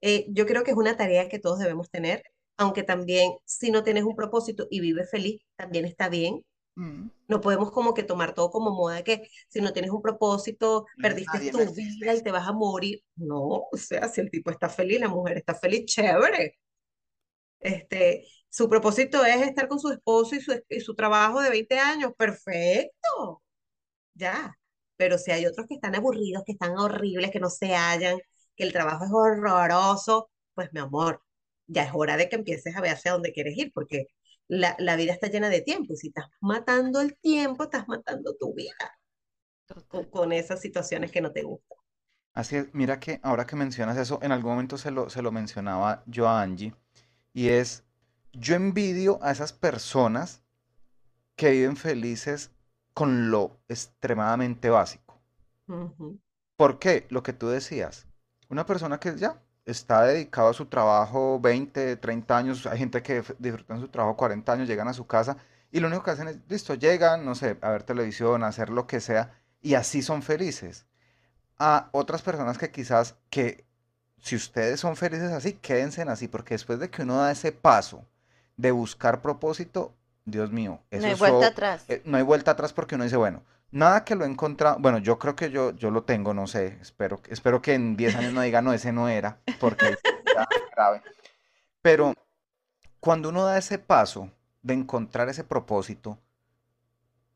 [0.01, 2.25] Eh, yo creo que es una tarea que todos debemos tener,
[2.61, 6.44] aunque también si no tienes un propósito y vives feliz, también está bien.
[6.75, 7.09] Mm.
[7.27, 11.38] No podemos como que tomar todo como moda que si no tienes un propósito, perdiste
[11.38, 13.03] Nadie tu vida y te vas a morir.
[13.16, 16.59] No, o sea, si el tipo está feliz, la mujer está feliz, chévere.
[17.61, 21.79] Este, su propósito es estar con su esposo y su, y su trabajo de 20
[21.79, 23.42] años, perfecto,
[24.14, 24.55] ya.
[24.99, 28.18] Pero si hay otros que están aburridos, que están horribles, que no se hallan,
[28.55, 31.23] que el trabajo es horroroso, pues mi amor,
[31.70, 34.09] ya es hora de que empieces a ver hacia dónde quieres ir, porque
[34.48, 38.35] la, la vida está llena de tiempo y si estás matando el tiempo, estás matando
[38.35, 38.98] tu vida
[39.88, 41.78] con, con esas situaciones que no te gustan.
[42.33, 45.33] Así es, mira que ahora que mencionas eso, en algún momento se lo, se lo
[45.33, 46.74] mencionaba yo a Angie,
[47.33, 47.85] y es,
[48.33, 50.42] yo envidio a esas personas
[51.37, 52.50] que viven felices
[52.94, 55.20] con lo extremadamente básico.
[55.68, 56.20] Ujú.
[56.56, 57.06] ¿Por qué?
[57.11, 58.06] Lo que tú decías,
[58.48, 63.22] una persona que ya está dedicado a su trabajo 20, 30 años, hay gente que
[63.38, 65.37] disfrutan su trabajo 40 años, llegan a su casa
[65.72, 68.70] y lo único que hacen es, listo, llegan, no sé, a ver televisión, a hacer
[68.70, 70.87] lo que sea, y así son felices.
[71.59, 73.64] A otras personas que quizás, que
[74.18, 78.04] si ustedes son felices así, quédense así, porque después de que uno da ese paso
[78.56, 81.85] de buscar propósito, Dios mío, No eso hay es vuelta so- atrás.
[81.88, 84.98] eh, no hay vuelta atrás porque uno dice, bueno, nada que lo he encontrado, bueno,
[84.98, 88.14] yo creo que yo, yo lo tengo, no sé, espero, que- espero que en 10
[88.16, 89.96] años no diga, no, ese no era, porque
[90.35, 91.02] ya grave.
[91.83, 92.14] Pero
[92.98, 94.30] cuando uno da ese paso
[94.62, 96.18] de encontrar ese propósito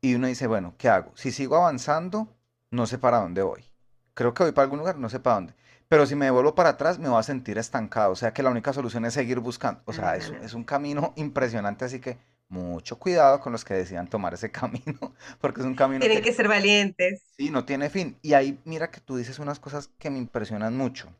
[0.01, 1.11] y uno dice, bueno, ¿qué hago?
[1.15, 2.27] Si sigo avanzando,
[2.69, 3.65] no sé para dónde voy.
[4.13, 5.53] Creo que voy para algún lugar, no sé para dónde.
[5.87, 8.11] Pero si me devuelvo para atrás, me voy a sentir estancado.
[8.11, 9.81] O sea que la única solución es seguir buscando.
[9.85, 12.17] O sea, es, es un camino impresionante, así que
[12.49, 16.23] mucho cuidado con los que decidan tomar ese camino, porque es un camino Tienen que
[16.23, 17.21] que ser valientes.
[17.37, 18.17] sí, no tiene fin.
[18.21, 21.13] Y ahí mira que tú dices unas cosas que me impresionan mucho.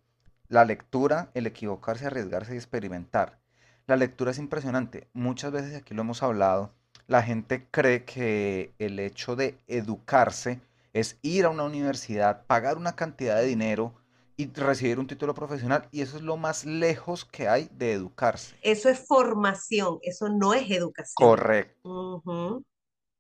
[0.47, 3.39] La lectura, el equivocarse, arriesgarse y experimentar.
[3.87, 5.07] La lectura es impresionante.
[5.13, 6.73] Muchas veces aquí lo hemos hablado.
[7.07, 10.59] La gente cree que el hecho de educarse
[10.93, 13.93] es ir a una universidad, pagar una cantidad de dinero
[14.37, 15.87] y recibir un título profesional.
[15.91, 18.55] Y eso es lo más lejos que hay de educarse.
[18.61, 21.15] Eso es formación, eso no es educación.
[21.15, 22.63] Correcto.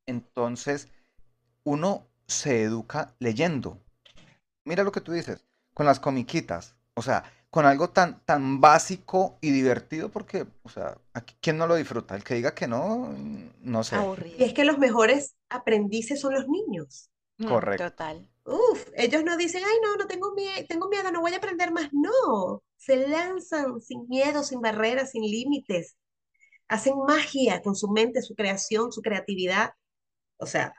[0.05, 0.89] Entonces,
[1.63, 3.79] uno se educa leyendo.
[4.65, 9.37] Mira lo que tú dices, con las comiquitas, o sea, con algo tan, tan básico
[9.39, 12.15] y divertido, porque, o sea, aquí, ¿quién no lo disfruta?
[12.15, 13.15] El que diga que no,
[13.61, 13.95] no sé.
[14.37, 17.09] Y es que los mejores aprendices son los niños.
[17.47, 17.91] Correcto.
[17.91, 18.27] Total.
[18.45, 21.71] Uf, ellos no dicen, ay, no, no tengo miedo, tengo miedo, no voy a aprender
[21.71, 21.89] más.
[21.93, 25.97] No, se lanzan sin miedo, sin barreras, sin límites.
[26.67, 29.71] Hacen magia con su mente, su creación, su creatividad.
[30.37, 30.73] O sea,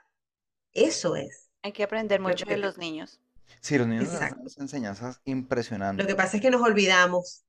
[0.73, 1.51] eso es.
[1.63, 3.21] Hay que aprender Lo mucho de los niños.
[3.61, 6.07] Sí, los niños dan unas enseñanzas Lo impresionantes.
[6.07, 7.45] que pasa es que nos olvidamos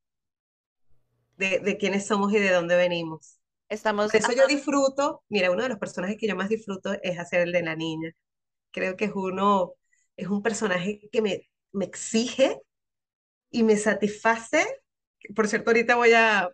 [1.37, 3.39] de, de quiénes somos y de dónde venimos.
[3.69, 7.19] Estamos Por eso yo disfruto, mira, uno de los personajes que yo más disfruto es
[7.19, 8.11] hacer el de la niña.
[8.71, 9.73] Creo que es uno,
[10.17, 12.59] es un personaje que me, me exige
[13.51, 14.65] y me satisface.
[15.35, 16.49] Por cierto, ahorita voy a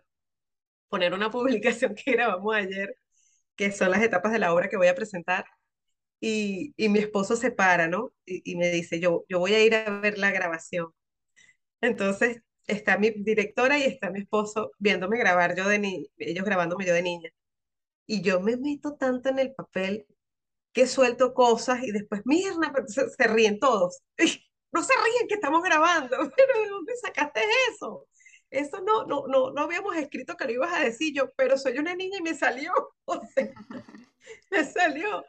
[0.88, 2.96] poner una publicación que grabamos ayer,
[3.56, 5.46] que son las etapas de la obra que voy a presentar.
[6.20, 8.12] Y, y mi esposo se para, ¿no?
[8.26, 10.88] Y, me dice, yo, yo voy a ir a ver la grabación.
[11.80, 16.86] Entonces está mi directora y está mi esposo viéndome grabar yo de ni ellos grabándome
[16.86, 17.30] yo de niña.
[18.06, 20.06] Y yo me meto tanto en el papel
[20.74, 24.02] que suelto cosas y después, Mirna, pero se, se ríen todos.
[24.72, 28.08] No se ríen que estamos grabando, pero ¿de dónde sacaste eso?
[28.50, 31.78] Eso no, no, no, no habíamos escrito que lo ibas a decir yo, pero soy
[31.78, 32.72] una niña y me salió.
[33.06, 33.52] O sea,
[34.50, 35.24] me salió.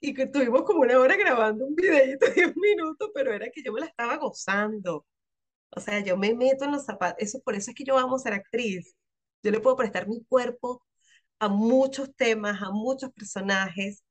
[0.00, 3.62] Y que tuvimos como una hora grabando un videito de un minuto, pero era que
[3.62, 5.06] yo me la estaba gozando.
[5.70, 7.16] O sea, yo me meto en los zapatos.
[7.20, 8.96] Eso, por eso es que yo amo ser actriz.
[9.42, 10.82] Yo le puedo prestar mi cuerpo
[11.40, 14.04] a muchos temas, a muchos personajes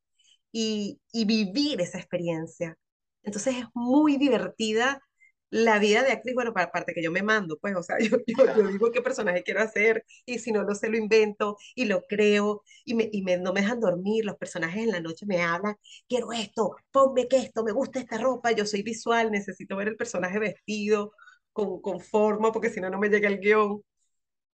[0.58, 2.78] y, y vivir esa experiencia.
[3.24, 5.02] Entonces es muy divertida
[5.50, 6.34] la vida de actriz.
[6.36, 9.02] Bueno, para aparte que yo me mando, pues, o sea, yo, yo, yo digo qué
[9.02, 13.10] personaje quiero hacer y si no lo sé, lo invento y lo creo y, me,
[13.12, 14.24] y me, no me dejan dormir.
[14.26, 15.76] Los personajes en la noche me hablan,
[16.08, 19.98] quiero esto, ponme que esto, me gusta esta ropa, yo soy visual, necesito ver el
[19.98, 21.14] personaje vestido
[21.54, 23.82] con, con forma porque si no, no me llega el guion.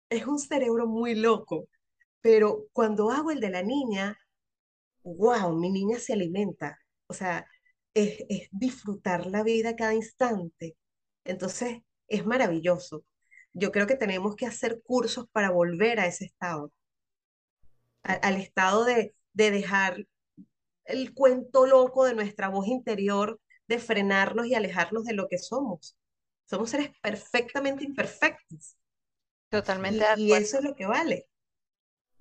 [0.10, 1.68] Es un cerebro muy loco,
[2.22, 4.18] pero cuando hago el de la niña,
[5.04, 6.80] wow, mi niña se alimenta.
[7.08, 7.48] O sea,
[7.94, 10.78] es, es disfrutar la vida cada instante.
[11.26, 13.04] Entonces, es maravilloso.
[13.54, 16.72] Yo creo que tenemos que hacer cursos para volver a ese estado,
[18.04, 20.06] a- al estado de, de dejar
[20.86, 25.98] el cuento loco de nuestra voz interior, de frenarnos y alejarnos de lo que somos.
[26.46, 28.78] Somos seres perfectamente imperfectos
[29.50, 31.28] Totalmente y, eso es lo que vale.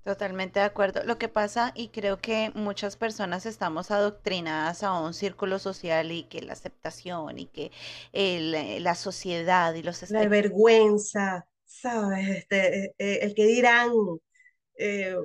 [0.04, 1.04] Totalmente de acuerdo.
[1.04, 6.24] Lo que pasa, y creo que muchas personas estamos adoctrinadas a un círculo social y
[6.24, 7.70] que la aceptación y que
[8.12, 12.28] el, eh, la sociedad y los La vergüenza, ¿sabes?
[12.28, 13.90] Este, eh, eh, el que dirán,
[14.76, 15.16] eh,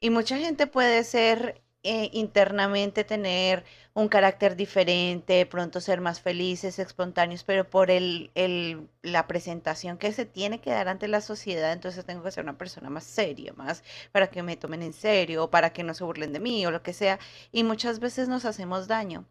[0.00, 6.78] Y mucha gente puede ser eh, internamente tener un carácter diferente, pronto ser más felices,
[6.78, 11.72] espontáneos, pero por el, el- la presentación que se tiene que dar ante la sociedad,
[11.72, 15.50] entonces tengo que ser una persona más seria, más para que me tomen en serio,
[15.50, 17.18] para que no se burlen de mí, o lo que sea.
[17.52, 19.26] Y muchas veces nos hacemos daño.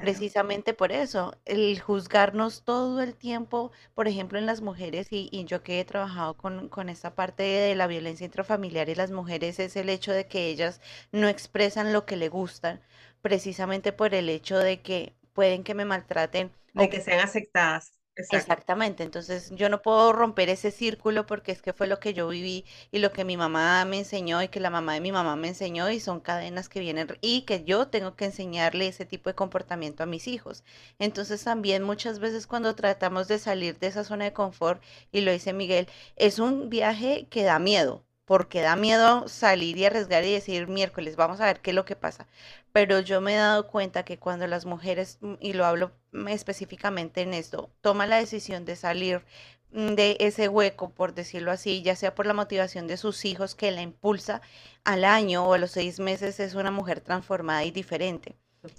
[0.00, 5.44] Precisamente por eso, el juzgarnos todo el tiempo, por ejemplo, en las mujeres, y, y
[5.44, 9.58] yo que he trabajado con, con esta parte de la violencia intrafamiliar y las mujeres,
[9.60, 10.80] es el hecho de que ellas
[11.12, 12.80] no expresan lo que le gustan,
[13.22, 17.99] precisamente por el hecho de que pueden que me maltraten de que sean aceptadas.
[18.28, 22.28] Exactamente, entonces yo no puedo romper ese círculo porque es que fue lo que yo
[22.28, 25.34] viví y lo que mi mamá me enseñó y que la mamá de mi mamá
[25.34, 29.30] me enseñó y son cadenas que vienen y que yo tengo que enseñarle ese tipo
[29.30, 30.62] de comportamiento a mis hijos.
[31.00, 34.80] Entonces también muchas veces cuando tratamos de salir de esa zona de confort,
[35.10, 39.84] y lo dice Miguel, es un viaje que da miedo, porque da miedo salir y
[39.86, 42.28] arriesgar y decir miércoles, vamos a ver qué es lo que pasa.
[42.72, 46.28] Pero yo me he dado cuenta que cuando las mujeres, mm, y lo hablo mm,
[46.28, 49.24] específicamente en esto, toman la decisión de salir
[49.72, 53.54] mm, de ese hueco, por decirlo así, ya sea por la motivación de sus hijos
[53.54, 54.40] que la impulsa
[54.84, 58.36] al año o a los seis meses, es una mujer transformada y diferente.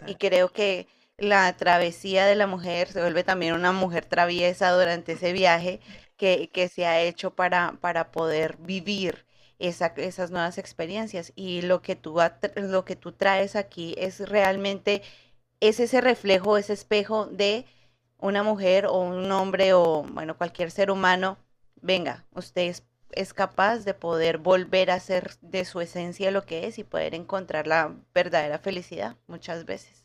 [0.08, 5.13] Y creo que la travesía de la mujer se vuelve también una mujer traviesa durante
[5.13, 5.80] ese viaje
[6.17, 9.25] que, que se ha hecho para, para poder vivir
[9.62, 11.34] esa- esas nuevas experiencias.
[11.36, 12.17] Y lo que tú,
[12.56, 15.02] lo que tú traes aquí es realmente,
[15.60, 17.65] es ese reflejo, ese espejo de
[18.19, 21.38] una mujer o un hombre o, bueno, cualquier ser humano.
[21.82, 26.67] Venga, usted es, es capaz de poder volver a ser de su esencia lo que
[26.67, 30.04] es y poder encontrar la verdadera felicidad muchas veces.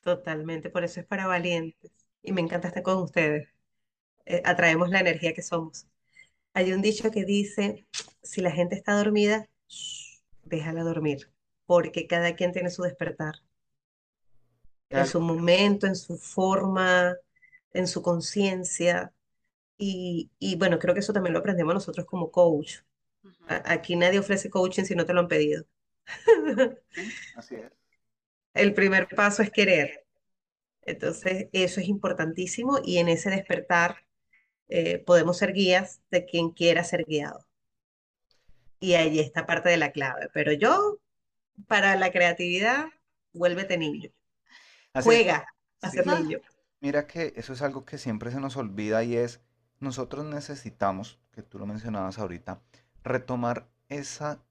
[0.00, 1.92] Totalmente, por eso es para valientes.
[2.22, 3.48] Y me encanta estar con ustedes.
[4.26, 5.86] Eh, atraemos la energía que somos.
[6.56, 7.86] Hay un dicho que dice,
[8.20, 11.30] si la gente está dormida, shh, déjala dormir,
[11.66, 13.36] porque cada quien tiene su despertar,
[14.90, 17.14] en su momento, en su forma,
[17.72, 19.12] en su conciencia.
[19.78, 22.78] Y, y bueno, creo que eso también lo aprendemos nosotros como coach.
[23.48, 25.64] A- Aquí nadie ofrece coaching si no te lo han pedido.
[27.34, 27.72] Así es.
[28.54, 30.04] El primer paso es querer.
[30.82, 34.05] Entonces, eso es importantísimo y en ese despertar
[34.68, 37.46] eh, podemos ser guías de quien quiera ser guiado.
[38.80, 40.28] Y ahí está parte de la clave.
[40.32, 40.98] Pero yo,
[41.66, 42.86] para la creatividad,
[43.32, 44.10] vuélvete niño.
[44.92, 45.04] Así.
[45.08, 45.46] Juega
[45.82, 45.98] a Sí.
[45.98, 46.40] ser niño.
[46.80, 49.40] Mira que eso es algo que siempre se nos olvida y es,
[49.80, 52.60] nosotros necesitamos, que tú lo mencionabas ahorita,
[53.02, 54.42] retomar esa,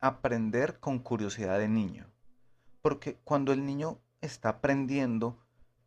[0.00, 2.06] aprender con curiosidad de niño.
[2.82, 5.38] Porque cuando el niño está aprendiendo,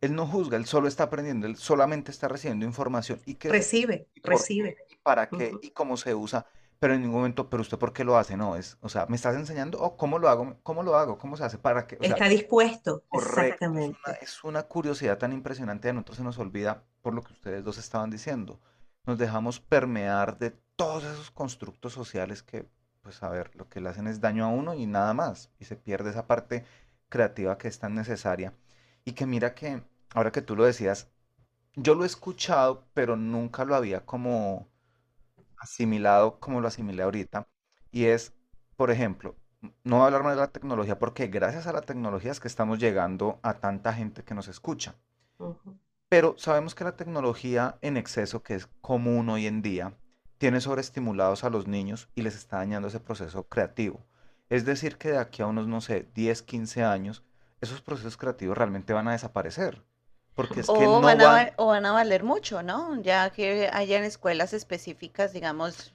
[0.02, 3.22] él no juzga, él solo está aprendiendo, él solamente está recibiendo información.
[3.24, 4.76] ¿Y qué es Recibe, y por recibe.
[4.90, 5.60] y para qué Ujú.
[5.62, 6.46] y cómo se usa?
[6.78, 9.16] Pero en ningún momento, pero usted por qué lo hace, no, es, o sea, ¿me
[9.16, 9.80] estás enseñando?
[9.80, 10.58] ¿O cómo lo hago?
[10.64, 11.16] ¿Cómo lo hago?
[11.18, 11.58] ¿Cómo se hace?
[11.58, 11.96] ¿Para qué?
[12.00, 13.04] O sea, Está dispuesto.
[13.08, 14.18] Correcto, es una, Exactamente.
[14.20, 17.78] es una curiosidad tan impresionante de nosotros se nos olvida por lo que ustedes dos
[17.78, 18.60] estaban diciendo.
[19.06, 22.68] Nos dejamos permear de todos esos constructos sociales que,
[23.02, 25.50] pues a ver, lo que le hacen es daño a uno y nada más.
[25.60, 26.64] Y se pierde esa parte
[27.08, 28.54] creativa que es tan necesaria.
[29.04, 29.82] Y que mira que,
[30.14, 31.08] ahora que tú lo decías,
[31.74, 34.68] yo lo he escuchado, pero nunca lo había como
[35.56, 37.48] asimilado como lo asimilé ahorita.
[37.90, 38.34] Y es,
[38.76, 39.36] por ejemplo,
[39.84, 42.48] no voy a hablar más de la tecnología porque gracias a la tecnología es que
[42.48, 44.96] estamos llegando a tanta gente que nos escucha.
[46.08, 49.94] Pero sabemos que la tecnología en exceso, que es común hoy en día,
[50.38, 54.04] tiene sobreestimulados a los niños y les está dañando ese proceso creativo.
[54.50, 57.22] Es decir, que de aquí a unos, no sé, 10, 15 años,
[57.60, 59.82] esos procesos creativos realmente van a desaparecer.
[60.34, 61.30] Porque es que O no van a,
[61.62, 63.00] o van a valer mucho, ¿no?
[63.08, 65.94] Ya que hayan escuelas específicas, digamos,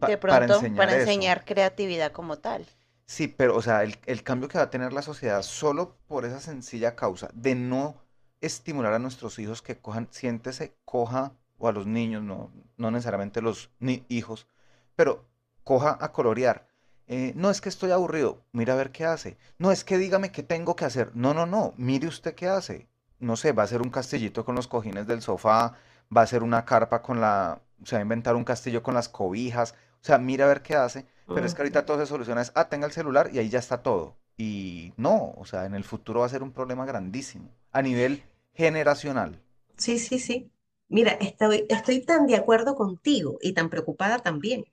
[0.00, 2.66] pa- de para pronto enseñar para enseñar creatividad como tal.
[3.06, 6.24] Sí, pero, o sea, el, el cambio que va a tener la sociedad solo por
[6.24, 7.96] esa sencilla causa de no
[8.40, 13.40] estimular a nuestros hijos que cojan, siéntese, coja, o a los niños, no, no necesariamente
[13.42, 14.46] los ni hijos,
[14.94, 15.24] pero
[15.64, 16.68] coja a colorear.
[17.08, 19.38] Eh, no es que estoy aburrido, mira a ver qué hace.
[19.58, 21.10] No es que dígame qué tengo que hacer.
[21.16, 22.86] No, no, no, mire usted qué hace.
[23.20, 25.74] No sé, va a hacer un castillito con los cojines del sofá,
[26.14, 29.08] va a hacer una carpa con la, se va a inventar un castillo con las
[29.08, 29.74] cobijas.
[30.00, 31.06] O sea, mira a ver qué hace.
[31.26, 33.58] Pero es que ahorita todo se soluciona es, ah, tenga el celular y ahí ya
[33.58, 34.16] está todo.
[34.38, 38.22] Y no, o sea, en el futuro va a ser un problema grandísimo a nivel
[38.54, 39.42] generacional.
[39.76, 40.50] Sí, sí, sí.
[40.88, 44.64] Mira, estoy, estoy tan de acuerdo contigo y tan preocupada también.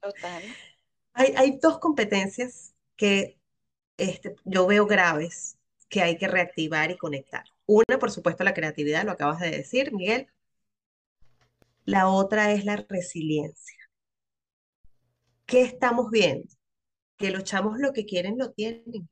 [0.00, 0.42] Total.
[1.12, 3.38] Hay, hay dos competencias que
[3.98, 5.58] este, yo veo graves
[5.92, 7.44] que hay que reactivar y conectar.
[7.66, 10.26] Una, por supuesto, la creatividad, lo acabas de decir, Miguel.
[11.84, 13.76] La otra es la resiliencia.
[15.44, 16.48] ¿Qué estamos viendo?
[17.18, 19.10] Que los chamos lo que quieren lo tienen.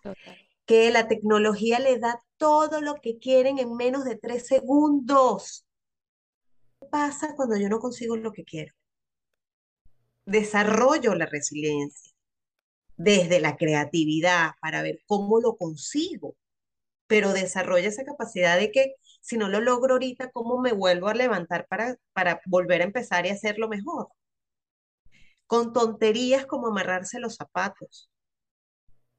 [0.00, 0.38] Total.
[0.64, 5.66] Que la tecnología le da todo lo que quieren en menos de tres segundos.
[6.78, 8.72] ¿Qué pasa cuando yo no consigo lo que quiero?
[10.24, 12.15] Desarrollo la resiliencia
[12.96, 16.36] desde la creatividad para ver cómo lo consigo,
[17.06, 21.14] pero desarrolla esa capacidad de que si no lo logro ahorita, ¿cómo me vuelvo a
[21.14, 24.08] levantar para, para volver a empezar y hacerlo mejor?
[25.46, 28.10] Con tonterías como amarrarse los zapatos.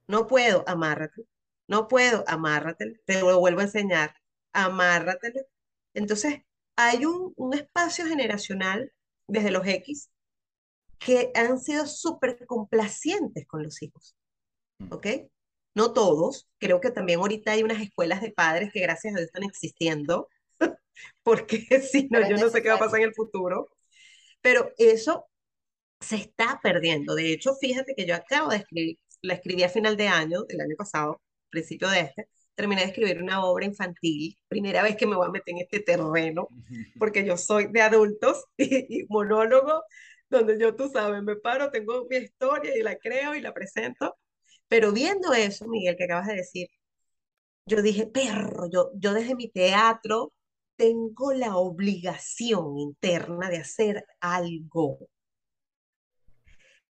[0.08, 1.24] No puedo, amárrate.
[1.68, 3.02] No puedo, amárrate.
[3.06, 4.16] Te lo vuelvo a enseñar.
[4.54, 5.42] Amárratelo.
[5.94, 6.42] Entonces,
[6.76, 8.92] hay un, un espacio generacional
[9.28, 10.10] desde los X
[11.00, 14.16] que han sido súper complacientes con los hijos,
[14.80, 14.94] Mm.
[14.94, 15.08] ¿ok?
[15.76, 19.28] No todos, creo que también ahorita hay unas escuelas de padres que gracias a Dios
[19.28, 20.30] están existiendo,
[21.24, 21.60] porque
[21.92, 23.70] si no, yo no sé qué va a pasar en el futuro,
[24.42, 25.28] pero eso
[26.00, 27.16] se está perdiendo.
[27.16, 30.62] De hecho, fíjate que yo acabo de escribir, la escribí a final de año, del
[30.62, 35.16] año pasado, principio de este, terminé de escribir una obra infantil, primera vez que me
[35.16, 36.50] voy a meter en este terreno,
[37.00, 39.84] porque yo soy de adultos y, y monólogo,
[40.30, 44.18] donde yo, tú sabes, me paro, tengo mi historia y la creo y la presento.
[44.68, 46.68] Pero viendo eso, Miguel, que acabas de decir,
[47.66, 50.34] yo dije, perro, yo, yo desde mi teatro
[50.76, 55.00] tengo la obligación interna de hacer algo.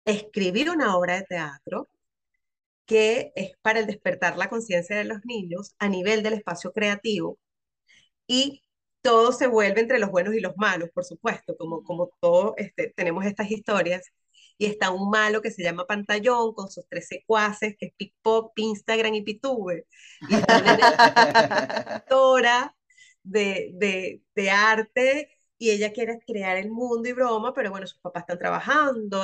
[0.04, 1.88] Escribir una obra de teatro
[2.86, 7.38] que es para el despertar la conciencia de los niños a nivel del espacio creativo
[8.26, 8.62] y
[9.02, 12.92] todo se vuelve entre los buenos y los malos, por supuesto, como, como todos este,
[12.96, 14.02] tenemos estas historias.
[14.58, 18.52] Y está un malo que se llama Pantallón con sus tres secuaces, que es Pickpop,
[18.58, 19.86] Instagram y Pitube.
[20.28, 20.76] Y está una
[21.96, 22.76] directora
[23.22, 27.98] de, de, de arte y ella quiere crear el mundo y broma, pero bueno, sus
[28.00, 29.22] papás están trabajando,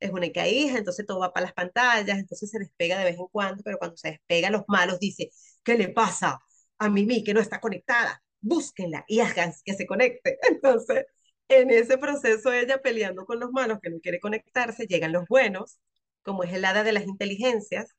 [0.00, 3.26] es, única hija, entonces todo va para las pantallas, entonces se despega de vez en
[3.28, 5.30] cuando, pero cuando se despega, los malos dice,
[5.62, 6.38] ¿qué le pasa
[6.78, 8.22] a Mimi que no está conectada?
[8.44, 10.38] Búsquenla y hagan que se conecte.
[10.50, 11.06] Entonces,
[11.48, 15.78] en ese proceso ella peleando con los malos que no quiere conectarse, llegan los buenos,
[16.22, 17.94] como es el hada de las inteligencias,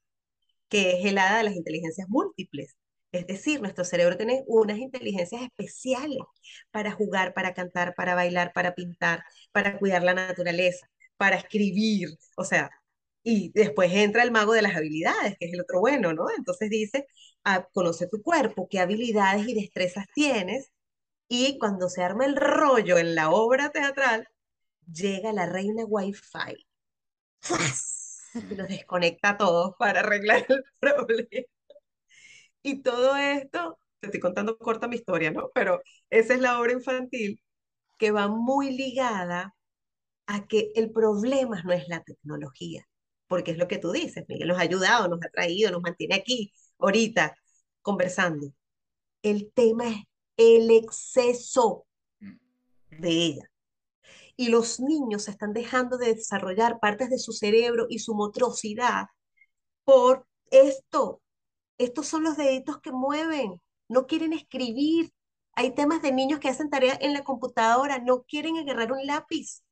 [0.69, 2.75] que es el hada de las inteligencias múltiples.
[3.11, 6.19] Es decir, nuestro cerebro tiene unas inteligencias especiales
[6.71, 10.87] para jugar, para cantar, para bailar, para pintar, para cuidar la naturaleza,
[11.17, 12.69] para escribir, o sea,
[13.23, 16.25] y después entra el mago de las habilidades, que es el otro bueno, ¿no?
[16.37, 17.07] Entonces dice,
[17.45, 20.71] ah, conoce tu cuerpo, qué habilidades y destrezas tienes,
[21.27, 24.27] y cuando se arma el rollo en la obra teatral,
[24.91, 26.67] llega la reina Wi-Fi.
[28.51, 31.47] Y nos desconecta a todos para arreglar el problema.
[32.61, 35.51] Y todo esto, te estoy contando corta mi historia, ¿no?
[35.53, 37.41] Pero esa es la obra infantil
[37.97, 39.55] que va muy ligada
[40.27, 42.87] a que el problema no es la tecnología,
[43.27, 46.15] porque es lo que tú dices, Miguel nos ha ayudado, nos ha traído, nos mantiene
[46.15, 47.37] aquí, ahorita,
[47.81, 48.51] conversando.
[49.21, 50.03] El tema es
[50.37, 51.85] el exceso
[52.89, 53.51] de ella.
[54.37, 59.05] Y los niños están dejando de desarrollar partes de su cerebro y su motricidad
[59.85, 61.21] por esto.
[61.77, 65.13] Estos son los deditos que mueven, no quieren escribir.
[65.53, 69.63] Hay temas de niños que hacen tareas en la computadora, no quieren agarrar un lápiz.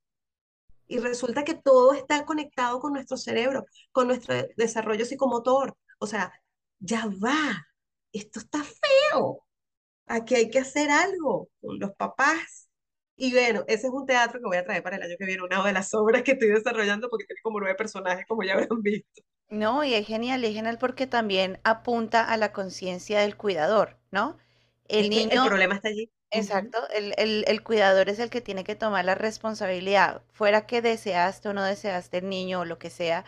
[0.87, 5.75] Y resulta que todo está conectado con nuestro cerebro, con nuestro desarrollo psicomotor.
[5.99, 6.31] O sea,
[6.83, 7.67] ya va,
[8.13, 9.45] esto está feo.
[10.07, 12.69] Aquí hay que hacer algo con los papás.
[13.17, 15.43] Y bueno, ese es un teatro que voy a traer para el año que viene,
[15.43, 18.81] una de las obras que estoy desarrollando porque tiene como nueve personajes, como ya habrán
[18.83, 19.23] visto.
[19.49, 24.37] No, y es genial, es genial porque también apunta a la conciencia del cuidador, ¿no?
[24.87, 26.11] El Es que el niño, problema está allí.
[26.31, 30.81] Exacto, el, el, el cuidador es el que tiene que tomar la responsabilidad, fuera que
[30.81, 33.23] deseaste o no deseaste el niño o lo que sea,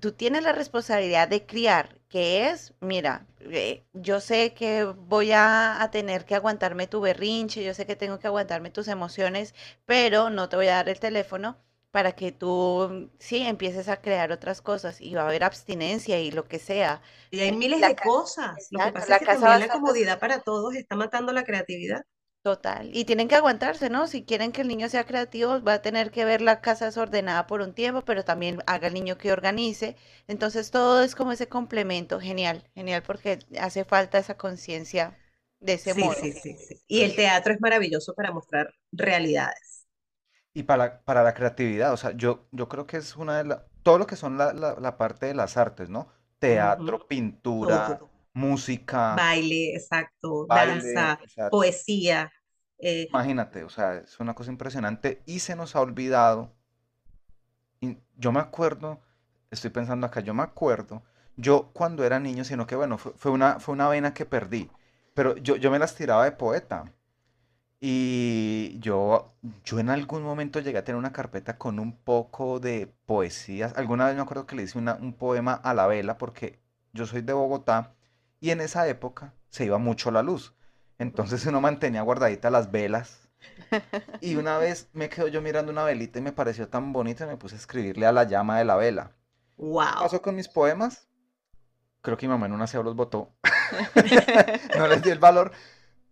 [0.00, 5.82] tú tienes la responsabilidad de criar, que es, mira, eh, yo sé que voy a,
[5.82, 9.54] a tener que aguantarme tu berrinche, yo sé que tengo que aguantarme tus emociones,
[9.86, 11.56] pero no te voy a dar el teléfono
[11.90, 16.30] para que tú, sí, empieces a crear otras cosas y va a haber abstinencia y
[16.30, 17.02] lo que sea.
[17.30, 18.68] Y hay miles La de cosas.
[18.70, 22.02] Lo que pasa la es que también la comodidad para todos está matando la creatividad.
[22.42, 22.90] Total.
[22.96, 24.06] Y tienen que aguantarse, ¿no?
[24.08, 27.46] Si quieren que el niño sea creativo, va a tener que ver la casa desordenada
[27.48, 29.96] por un tiempo, pero también haga el niño que organice.
[30.28, 32.20] Entonces todo es como ese complemento.
[32.20, 35.16] Genial, genial, porque hace falta esa conciencia
[35.60, 36.30] de ese Sí, modo.
[36.32, 36.80] sí, sí, sí.
[36.88, 39.86] Y el teatro es maravilloso para mostrar realidades.
[40.54, 43.62] Y para, para la creatividad, o sea, yo, yo creo que es una de las,
[43.82, 46.08] todo lo que son la, la, la parte de las artes, ¿no?
[46.38, 48.11] Teatro, pintura, Todo.
[48.34, 52.30] Música, Baile, exacto, baile, danza, o sea, poesía.
[52.78, 56.52] eh, imagínate, o sea, es una cosa impresionante y se nos ha olvidado.
[57.80, 59.00] Y yo me acuerdo,
[59.50, 61.02] estoy pensando acá, yo me acuerdo,
[61.36, 64.70] yo cuando era niño, sino que bueno, fue, fue una, fue una vena que perdí,
[65.14, 66.84] pero yo, yo me las tiraba de poeta.
[67.80, 72.92] Y yo, yo en algún momento llegué a tener una carpeta con un poco de
[73.06, 73.74] poesías.
[73.76, 76.60] Alguna vez me acuerdo que le hice una- un poema a la vela porque
[76.92, 77.94] yo soy de Bogotá
[78.42, 80.52] y en esa época se iba mucho la luz.
[80.98, 83.30] Entonces uno mantenía guardaditas las velas.
[84.20, 87.28] Y una vez me quedo yo mirando una velita y me pareció tan bonita y
[87.28, 89.12] me puse a escribirle a la llama de la vela.
[89.56, 89.84] ¿Qué wow.
[90.00, 91.08] pasó con mis poemas?
[92.00, 93.32] Creo que mi mamá en un aseo los botó.
[94.76, 95.52] No les di el valor.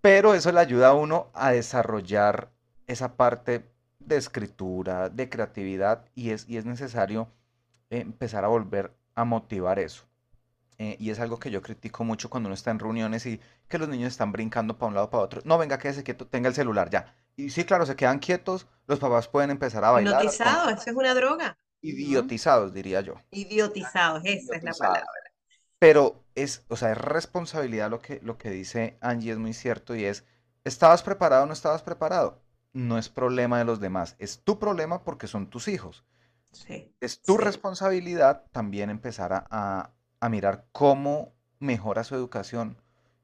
[0.00, 2.52] Pero eso le ayuda a uno a desarrollar
[2.86, 7.28] esa parte de escritura, de creatividad, y es, y es necesario
[7.90, 10.09] eh, empezar a volver a motivar eso.
[10.82, 13.78] Eh, y es algo que yo critico mucho cuando uno está en reuniones y que
[13.78, 15.42] los niños están brincando para un lado para otro.
[15.44, 17.14] No, venga, quédese quieto, tenga el celular ya.
[17.36, 20.14] Y sí, claro, se quedan quietos, los papás pueden empezar a bailar.
[20.14, 21.58] o- Hipnotizado, eso es una droga.
[21.82, 23.14] idiotizados, diría yo.
[23.30, 25.04] Idiotizados, esa es la palabra.
[25.78, 29.94] Pero es, o sea, es responsabilidad lo que, lo que dice Angie, es muy cierto,
[29.94, 30.24] y es,
[30.64, 32.42] ¿estabas preparado o no estabas preparado?
[32.72, 36.04] No es problema de los demás, es tu problema porque son tus hijos.
[36.52, 36.92] Sí.
[37.00, 37.44] Es tu Sí.
[37.44, 42.76] responsabilidad también empezar a, a- a mirar cómo mejora su educación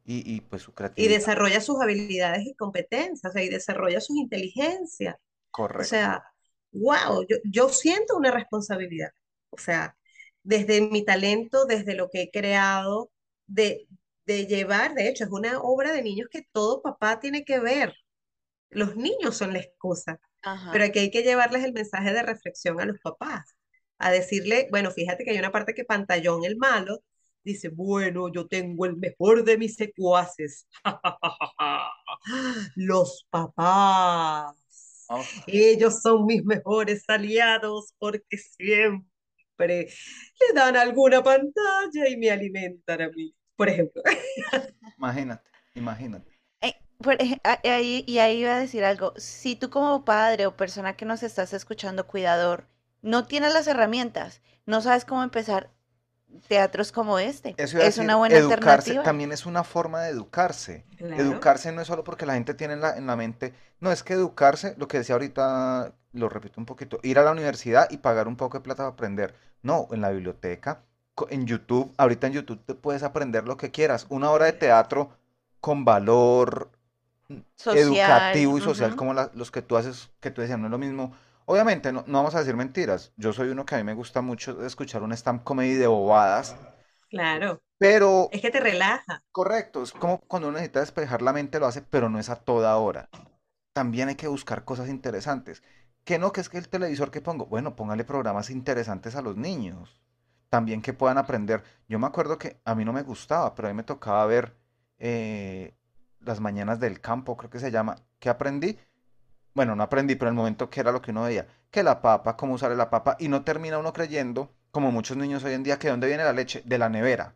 [0.05, 1.09] y, y, pues su Y creatividad.
[1.09, 5.17] desarrolla sus habilidades y competencias, o sea, y desarrolla sus inteligencias.
[5.17, 5.21] O
[5.51, 5.85] Correcto.
[5.85, 6.25] sea,
[6.73, 9.11] wow, yo, yo siento una responsabilidad.
[9.51, 9.97] O sea,
[10.43, 13.11] desde mi talento, desde lo que he creado,
[13.47, 13.89] de,
[14.27, 17.95] de llevar, de hecho, es una obra de niños que todo papá tiene que ver.
[18.71, 20.73] Los niños son la excusa, Ajá.
[20.73, 23.56] pero aquí hay que llevarles el mensaje de reflexión a los papás,
[23.99, 27.03] a decirle, bueno, fíjate que hay una parte que Pantallón, el malo,
[27.47, 30.67] dice, bueno, yo tengo el mejor de mis secuaces,
[32.75, 34.55] los papás.
[35.47, 39.07] Ellos son mis mejores aliados porque siempre
[39.59, 44.03] le dan alguna pantalla y me alimentan a mí, por ejemplo.
[44.99, 46.37] Imagínate, imagínate.
[46.61, 49.13] Eh, y ahí iba a decir algo.
[49.17, 52.67] Si tú como padre o persona que nos estás escuchando, cuidador,
[53.07, 55.71] no tienes las herramientas, no sabes cómo empezar,
[56.49, 59.03] teatros como este Eso es una buena educarse alternativa.
[59.05, 60.85] también es una forma de educarse.
[60.99, 61.17] Claro.
[61.23, 64.03] Educarse no es solo porque la gente tiene en la, en la mente, no, es
[64.03, 67.99] que educarse, lo que decía ahorita, lo repito un poquito, ir a la universidad y
[67.99, 69.35] pagar un poco de plata para aprender.
[69.63, 70.83] No, en la biblioteca,
[71.31, 74.07] en YouTube, ahorita en YouTube te puedes aprender lo que quieras.
[74.11, 75.11] Una hora de teatro
[75.61, 76.71] con valor
[77.57, 80.71] Social, educativo y social como la- los que tú haces, que tú decías, no es
[80.71, 81.13] lo mismo.
[81.47, 83.13] Obviamente, no, no vamos a decir mentiras.
[83.17, 86.57] Yo soy uno que a mí me gusta mucho escuchar un stand comedy de bobadas,
[87.09, 89.23] Claro, pero es que te relaja.
[89.33, 92.37] Correcto, es como cuando uno necesita despejar la mente lo hace, pero no es a
[92.37, 93.11] toda hora.
[93.75, 95.63] También hay que buscar cosas interesantes.
[96.05, 99.37] Que no, que es que el televisor que pongo, bueno, póngale programas interesantes a los
[99.37, 100.01] niños.
[100.51, 101.65] También que puedan aprender.
[101.89, 104.57] Yo me acuerdo que a mí no me gustaba, pero a mí me tocaba ver
[104.99, 105.75] eh,
[106.21, 107.97] las mañanas del campo, creo que se llama.
[108.21, 108.79] ¿Qué aprendí?
[109.57, 112.03] Bueno, no aprendí, pero en el momento que era lo que uno veía, que la
[112.03, 115.63] papa, cómo usar la papa, y no termina uno creyendo, como muchos niños hoy en
[115.63, 116.63] día, que ¿de dónde viene la leche?
[116.67, 117.35] De la nevera.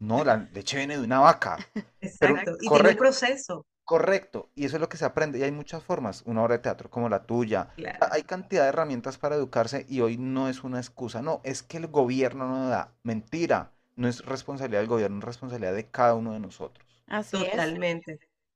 [0.00, 1.58] No, la leche viene de una vaca.
[2.18, 2.56] Pero, Exacto.
[2.60, 3.66] Y tiene un proceso.
[3.84, 6.62] Correcto, y eso es lo que se aprende, y hay muchas formas, una obra de
[6.62, 7.98] teatro como la tuya, Claro.
[8.12, 11.76] hay cantidad de herramientas para educarse y hoy no es una excusa, no, es que
[11.78, 16.32] el gobierno no da, mentira, no es responsabilidad del gobierno, es responsabilidad de cada uno
[16.32, 16.86] de nosotros.
[17.08, 17.54] Así es.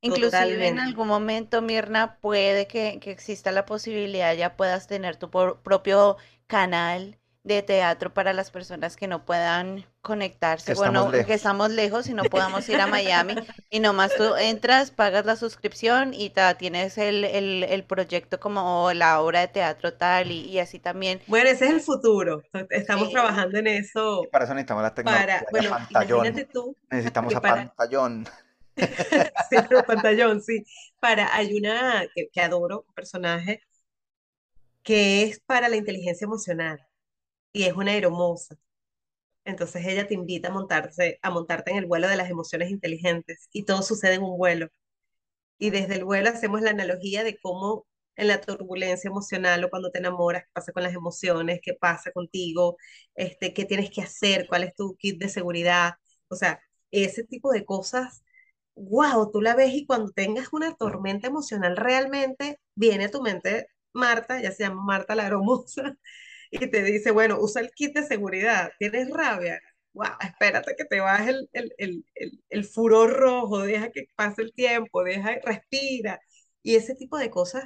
[0.09, 0.55] Totalmente.
[0.59, 5.31] Inclusive en algún momento, Mirna, puede que, que exista la posibilidad, ya puedas tener tu
[5.31, 11.27] por- propio canal de teatro para las personas que no puedan conectarse, Que bueno, lejos.
[11.27, 13.35] que estamos lejos y no podamos ir a Miami,
[13.71, 18.93] y nomás tú entras, pagas la suscripción y ta, tienes el, el, el proyecto como
[18.95, 21.21] la obra de teatro tal, y, y así también.
[21.27, 22.43] Bueno, ese es el futuro.
[22.71, 23.13] Estamos Sí.
[23.15, 27.35] trabajando en eso Y para eso necesitamos la tecnología para, bueno, pantallón, imagínate tú, necesitamos
[27.35, 28.27] a para- pantallón.
[29.51, 30.65] sí, pero pantallón, sí.
[31.01, 33.61] Para, hay una que, que adoro, un personaje
[34.83, 36.81] que es para la inteligencia emocional
[37.53, 38.57] y es una aeromoza.
[39.45, 43.49] Entonces ella te invita a montarse, a montarte en el vuelo de las emociones inteligentes
[43.53, 44.69] y todo sucede en un vuelo.
[45.59, 49.91] Y desde el vuelo hacemos la analogía de cómo en la turbulencia emocional o cuando
[49.91, 52.77] te enamoras, qué pasa con las emociones, qué pasa contigo,
[53.15, 55.95] este, qué tienes que hacer, cuál es tu kit de seguridad.
[56.29, 56.61] O sea,
[56.91, 58.25] ese tipo de cosas,
[58.77, 63.69] wow, tú la ves y cuando tengas una tormenta emocional realmente viene a tu mente
[63.93, 65.97] Marta, ya se llama Marta la hermosa,
[66.51, 69.61] y te dice, bueno, usa el kit de seguridad, tienes rabia,
[69.93, 74.43] wow, espérate que te baje el, el, el, el, el furor rojo, deja que pase
[74.43, 76.21] el tiempo, deja, respira.
[76.63, 77.65] Y ese tipo de cosas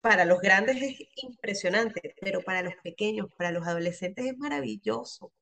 [0.00, 5.32] para los grandes es impresionante, pero para los pequeños, para los adolescentes es maravilloso.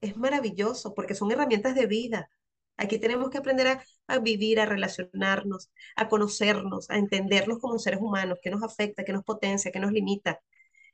[0.00, 2.30] Es maravilloso porque son herramientas de vida.
[2.76, 8.38] Aquí tenemos que aprender a, vivir, a relacionarnos, a conocernos, a entendernos como seres humanos,
[8.42, 10.40] qué nos afecta, qué nos potencia, qué nos limita.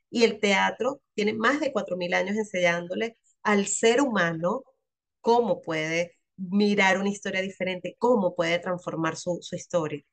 [0.09, 4.63] Y el teatro tiene más de 4.000 años enseñándole al ser humano
[5.21, 10.03] cómo puede mirar una historia diferente, cómo puede transformar su, su historia.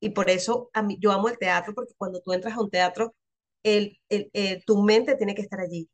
[0.00, 2.70] Y por eso a mí, yo amo el teatro, porque cuando tú entras a un
[2.70, 3.14] teatro,
[3.62, 5.88] eh, tu mente tiene que estar allí.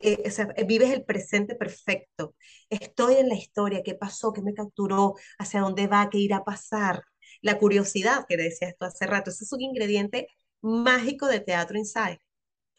[0.00, 0.22] Eh,
[0.56, 2.34] eh, vives el presente perfecto.
[2.70, 6.44] Estoy en la historia, qué pasó, qué me capturó, hacia dónde va, qué irá a
[6.44, 7.02] pasar.
[7.42, 10.28] La curiosidad que decías tú hace rato, ese es un ingrediente
[10.62, 12.18] mágico de Teatro Inside.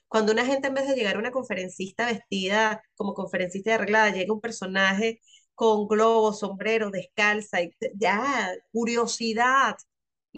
[0.07, 4.11] Cuando una gente en vez de llegar a una conferencista vestida como conferencista de arreglada,
[4.11, 5.21] llega un personaje
[5.55, 9.75] con globo, sombrero, descalza, y ya, curiosidad,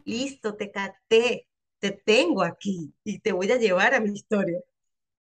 [0.06, 1.48] listo, te capté,
[1.80, 4.60] te tengo aquí y te voy a llevar a mi historia.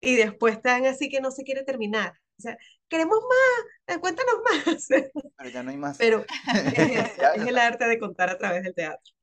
[0.06, 2.14] Y después están así que no se quiere terminar.
[2.38, 2.58] O sea,
[2.90, 3.20] queremos
[3.88, 4.36] más, cuéntanos
[4.66, 4.88] más.
[5.38, 5.98] Pero ya no hay más.
[5.98, 6.26] Pero
[6.72, 9.14] es, es el arte de contar a través del teatro.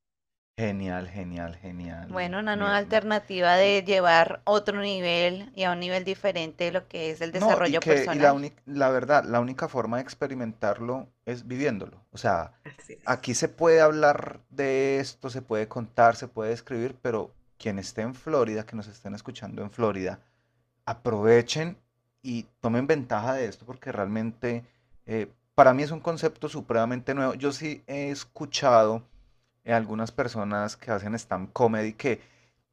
[0.57, 2.09] Genial, genial, genial.
[2.09, 7.11] Bueno, una nueva alternativa de llevar otro nivel y a un nivel diferente lo que
[7.11, 8.35] es el No, y desarrollo que y la, personal.
[8.35, 12.05] uni- la verdad, la única forma de experimentarlo es viviéndolo.
[12.13, 12.53] O sea,
[13.07, 18.03] aquí se puede hablar de esto, se puede contar, se puede escribir, pero quien esté
[18.03, 20.21] en Florida, que nos estén escuchando en Florida,
[20.85, 21.77] aprovechen
[22.23, 24.65] y tomen ventaja de esto porque realmente
[25.07, 27.35] eh, para mí es un concepto supremamente nuevo.
[27.35, 29.03] Yo sí he escuchado
[29.67, 32.21] algunas personas que hacen stand comedy que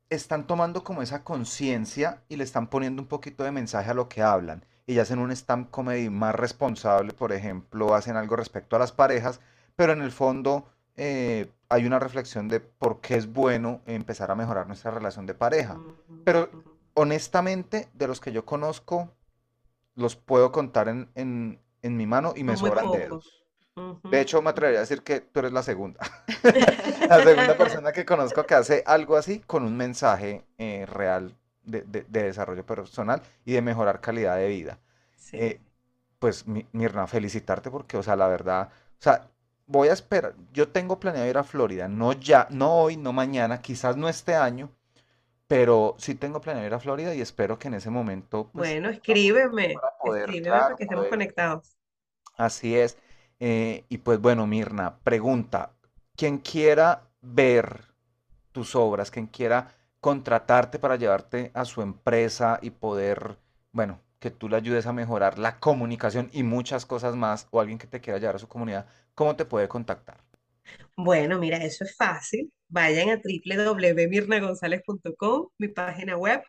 [0.09, 4.09] están tomando como esa conciencia y le están poniendo un poquito de mensaje a lo
[4.09, 4.63] que hablan.
[4.87, 8.91] Y ya hacen un stand comedy más responsable, por ejemplo, hacen algo respecto a las
[8.91, 9.39] parejas,
[9.75, 14.35] pero en el fondo eh, hay una reflexión de por qué es bueno empezar a
[14.35, 15.77] mejorar nuestra relación de pareja.
[16.23, 16.49] Pero.
[16.99, 19.11] Honestamente, de los que yo conozco,
[19.95, 22.91] los puedo contar en, en, en mi mano y me muy sobran pocos.
[22.91, 23.45] dedos.
[24.09, 25.99] De hecho, me atrevería a decir que tú eres la segunda.
[27.07, 31.81] La segunda persona que conozco que hace algo así con un mensaje eh, real de,
[31.83, 34.79] de- de desarrollo personal y de mejorar calidad de vida.
[35.15, 35.37] Sí.
[35.37, 35.61] Eh,
[36.19, 38.69] pues, Mi- Mirna, felicitarte porque, o sea, la verdad,
[38.99, 39.29] o sea,
[39.67, 40.35] voy a esperar.
[40.53, 44.35] Yo tengo planeado ir a Florida, no ya, no hoy, no mañana, quizás no este
[44.35, 44.71] año,
[45.49, 48.89] pero sí tengo planeado ir a Florida y espero que en ese momento, pues, Bueno,
[48.89, 51.75] escríbeme, para poder, escríbeme para claro, que estemos poder conectados.
[52.37, 52.97] Así es.
[53.39, 55.71] Eh, y pues bueno, Mirna, pregunta,
[56.15, 57.85] quien quiera ver
[58.51, 63.37] tus obras, quien quiera contratarte para llevarte a su empresa y poder,
[63.71, 67.79] bueno, que tú le ayudes a mejorar la comunicación y muchas cosas más, o alguien
[67.79, 70.17] que te quiera llevar a su comunidad, ¿cómo te puede contactar?
[71.01, 72.51] Bueno, mira, eso es fácil.
[72.67, 76.41] Vayan a www.mirnagonzalez.com, mi página web.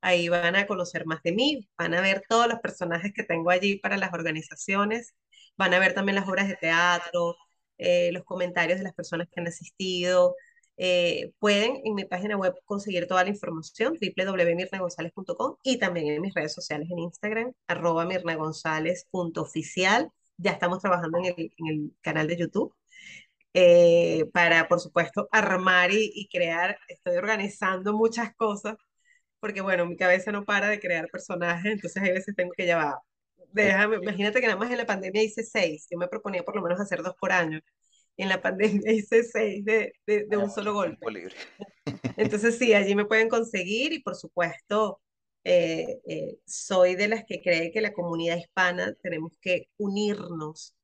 [0.00, 3.50] Ahí van a conocer más de mí, van a ver todos los personajes que tengo
[3.50, 5.14] allí para las organizaciones,
[5.56, 7.36] van a ver también las obras de teatro,
[7.78, 10.36] eh, los comentarios de las personas que han asistido.
[10.76, 16.34] Eh, pueden en mi página web conseguir toda la información, www.mirnagonzalez.com y también en mis
[16.34, 20.10] redes sociales en Instagram, arroba mirnagonzalez.oficial.
[20.36, 22.74] Ya estamos trabajando en el, en el canal de YouTube
[23.56, 26.78] eh, para, por supuesto, armar y, y crear.
[26.88, 28.76] Estoy organizando muchas cosas,
[29.40, 32.96] porque bueno, mi cabeza no para de crear personajes, entonces hay veces tengo que llevar.
[33.52, 36.62] Déjame, imagínate que nada más en la pandemia hice seis, yo me proponía por lo
[36.62, 37.60] menos hacer dos por año,
[38.16, 41.06] y en la pandemia hice seis de, de, de un mucho solo golpe.
[41.10, 41.34] libre.
[42.16, 45.00] Entonces sí, allí me pueden conseguir y por supuesto
[45.44, 50.74] eh, eh, soy de las que cree que la comunidad hispana tenemos que unirnos.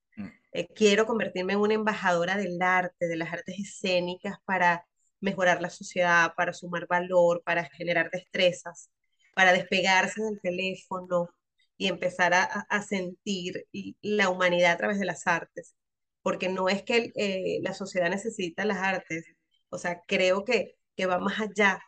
[0.53, 4.86] Eh, quiero convertirme en una embajadora del arte, de las artes escénicas para
[5.20, 8.90] mejorar la sociedad, para sumar valor, para generar destrezas,
[9.34, 11.28] para despegarse del teléfono
[11.76, 13.66] y empezar a, a- sentir
[14.03, 15.74] la humanidad a través de las artes.
[16.22, 19.24] Porque no es que eh, la sociedad necesita las artes,
[19.70, 21.80] o sea, creo que, que va más allá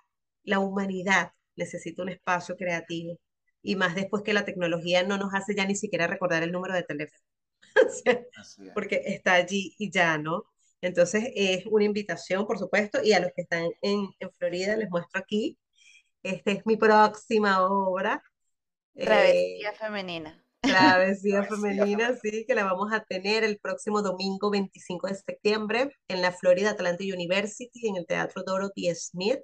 [0.43, 3.19] la humanidad necesita un espacio creativo.
[3.62, 6.75] Y más después que la tecnología no nos hace ya ni siquiera recordar el número
[6.75, 7.23] de teléfono.
[8.75, 10.45] porque está allí y ya, ¿no?
[10.81, 14.91] Entonces es una invitación, por supuesto, y a los que están en, en Florida les
[14.91, 15.59] muestro aquí.
[16.23, 18.23] Esta es mi próxima obra.
[18.95, 20.45] Travesía eh, femenina.
[20.61, 26.23] Travesía femenina, sí, que la vamos a tener el próximo domingo 25 de septiembre en
[26.23, 29.41] la Florida Atlantic University, en el Teatro Dorothy Smith.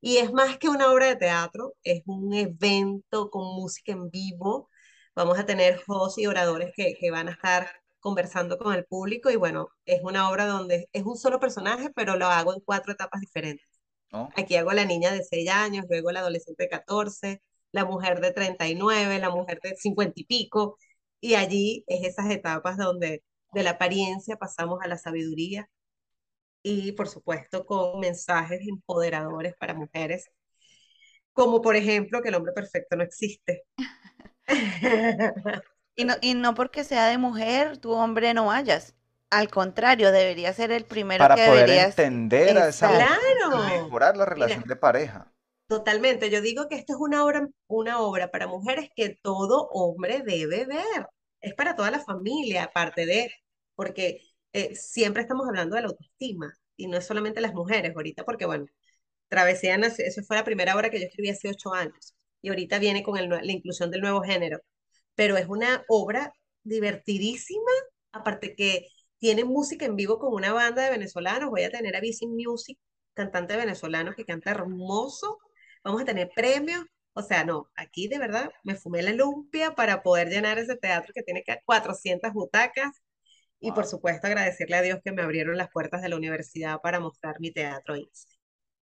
[0.00, 4.68] Y es más que una obra de teatro, es un evento con música en vivo.
[5.16, 9.30] Vamos a tener hosts y oradores que, que van a estar conversando con el público
[9.30, 12.92] y bueno, es una obra donde es un solo personaje, pero lo hago en cuatro
[12.92, 13.66] etapas diferentes.
[14.36, 17.42] Aquí hago la niña de 6 años, luego la adolescente de 14,
[17.72, 20.78] la mujer de 39, la mujer de 50 y pico,
[21.20, 25.68] y allí es esas etapas donde de la apariencia pasamos a la sabiduría
[26.62, 30.28] y por supuesto con mensajes empoderadores para mujeres,
[31.32, 33.64] como por ejemplo que el hombre perfecto no existe.
[35.96, 38.94] Y, no, y no porque sea de mujer, tu hombre no vayas.
[39.30, 43.06] Al contrario, debería ser el primero para que poder deberías entender a esa mujer
[43.38, 43.50] Claro.
[43.50, 45.32] y mejorar la relación de pareja.
[45.68, 50.22] Totalmente, yo digo que esto es una obra, una obra para mujeres que todo hombre
[50.24, 51.06] debe ver.
[51.40, 53.30] Es para toda la familia, aparte de,
[53.74, 54.20] porque
[54.52, 58.46] eh, siempre estamos hablando de la autoestima y no es solamente las mujeres ahorita, porque
[58.46, 58.66] bueno,
[59.28, 62.15] Travesía, eso fue la primera obra que yo escribí hace ocho años
[62.46, 64.60] y ahorita viene con el la inclusión del nuevo género,
[65.16, 66.32] pero es una obra
[66.62, 67.72] divertidísima,
[68.12, 68.86] aparte que
[69.18, 72.78] tiene música en vivo con una banda de venezolanos, voy a tener a Bici Music,
[73.14, 75.38] cantante venezolano que canta hermoso,
[75.82, 76.84] vamos a tener premios.
[77.14, 81.12] O sea, no, aquí de verdad me fumé la lumpia para poder llenar ese teatro
[81.14, 83.02] que tiene que 400 butacas.
[83.60, 87.00] Y por supuesto agradecerle a Dios que me abrieron las puertas de la universidad para
[87.00, 87.96] mostrar mi teatro.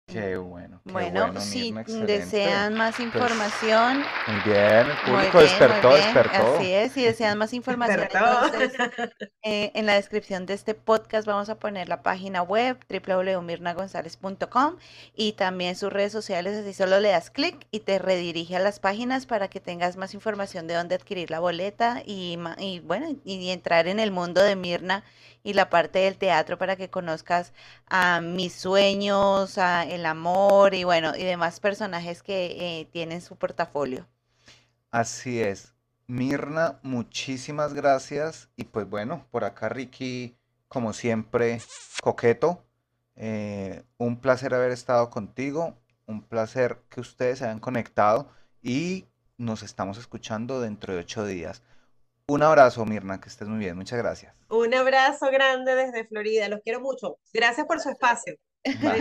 [0.09, 5.27] Qué bueno, qué Bueno, bueno, si Mirna, desean más Pues, información, muy bien, el muy
[5.27, 6.55] público bien, despertó, bien, despertó.
[6.57, 8.73] así es, si desean más información, entonces
[9.43, 14.77] eh, en la descripción de este podcast vamos a poner la página web www.mirnagonzalez.com
[15.13, 18.79] y también sus redes sociales, así solo le das clic y te redirige a las
[18.79, 22.37] páginas para que tengas más información de dónde adquirir la boleta y
[22.85, 25.03] bueno, y entrar en el mundo de Mirna
[25.47, 27.53] y la parte del teatro para que conozcas
[27.89, 33.37] a mis sueños, a el amor y bueno, y demás personajes que eh, tienen su
[33.37, 34.09] portafolio.
[34.91, 35.73] Así es.
[36.09, 38.49] Mirna, muchísimas gracias.
[38.57, 40.37] Y pues bueno, por acá Ricky,
[40.67, 41.61] como siempre,
[42.03, 42.65] coqueto.
[43.15, 45.79] Eh, un placer haber estado contigo.
[46.07, 48.29] Un placer que ustedes se hayan conectado
[48.63, 49.05] y
[49.39, 51.63] nos estamos escuchando dentro de ocho días.
[52.29, 53.77] Un abrazo, Mirna, que estés muy bien.
[53.77, 54.35] Muchas gracias.
[54.49, 57.19] Un abrazo grande desde Florida, los quiero mucho.
[57.33, 58.35] Gracias por su espacio.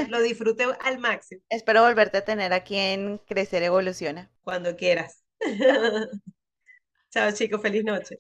[0.10, 4.30] Lo disfruté al máximo, Espero volverte a tener aquí en Crecer Evoluciona.
[4.44, 5.24] cuando quieras.
[7.10, 8.20] Chao chicos, feliz noche.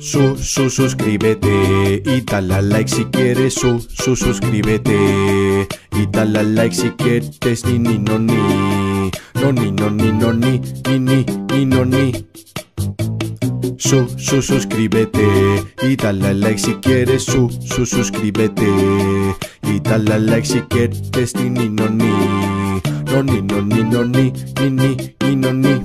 [0.00, 3.54] Su, su, suscríbete y dale like si quieres.
[3.54, 7.64] Su, su, suscríbete y dale like si quieres.
[7.64, 9.10] Ni, ni, no, ni.
[9.34, 10.58] No, ni, no, ni, no, ni.
[10.88, 12.28] Ni, ni, ni, no, ni.
[13.80, 15.24] Su, su, suscríbete
[15.82, 17.24] y dale like si quieres.
[17.24, 18.68] Su, su, suscríbete
[19.62, 21.34] y dale like si quieres.
[21.34, 22.12] Ni, ni, no, ni.
[23.10, 24.34] No, ni, no, ni, no, ni.
[24.60, 25.82] Ni, ni, ni, no, ni.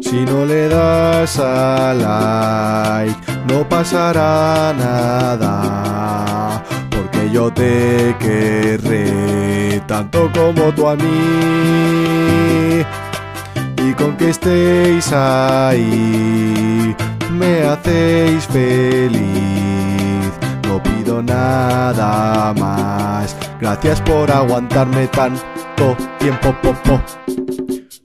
[0.00, 3.18] Si no le das a like,
[3.52, 6.62] no pasará nada.
[6.90, 12.84] Porque yo te querré tanto como tú a mí.
[13.96, 16.94] Con que estéis ahí,
[17.30, 19.20] me hacéis feliz.
[20.66, 23.36] No pido nada más.
[23.60, 27.00] Gracias por aguantarme tanto tiempo, popo.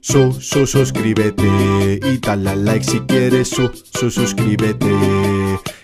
[0.00, 3.48] Su, su, suscríbete y dale a like si quieres.
[3.50, 4.90] Su, su, suscríbete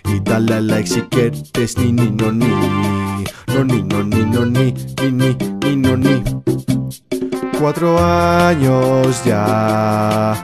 [0.05, 1.77] y dale a like si quieres.
[1.77, 2.47] Ni, ni, no, ni.
[3.47, 4.73] No, ni, no, ni, no, ni.
[5.01, 6.23] Ni, ni, ni, no, ni.
[7.59, 10.35] Cuatro años ya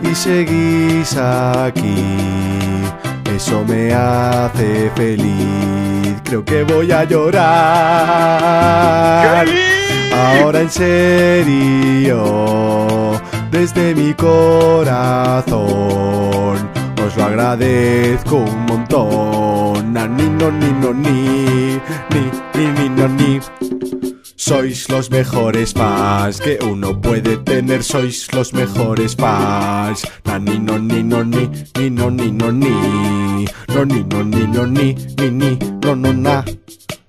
[0.00, 1.94] y seguís aquí.
[3.34, 6.14] Eso me hace feliz.
[6.24, 7.44] Creo que voy a llorar.
[10.12, 12.22] Ahora en serio,
[13.50, 15.58] desde mi corazón,
[17.04, 19.92] os lo agradezco un montón.
[19.92, 21.78] Na, ni, no, ni, no, ni,
[22.10, 23.40] ni, ni, ni, no, ni.
[24.46, 30.06] Sois los mejores fans que uno puede tener, sois los mejores fans.
[30.24, 33.46] Na, ni, no, ni, no, ni, ni, no, ni, no, ni.
[33.74, 36.44] No, ni, no, ni, no, ni, ni, ni, no, no, na.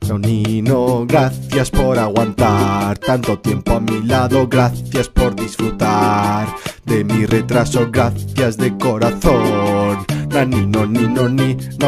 [0.07, 6.47] No, ni, no, gracias por aguantar tanto tiempo a mi lado, gracias por disfrutar
[6.85, 10.05] de mi retraso, gracias de corazón.
[10.29, 11.83] Na, ni, no, ni, no, ni, no,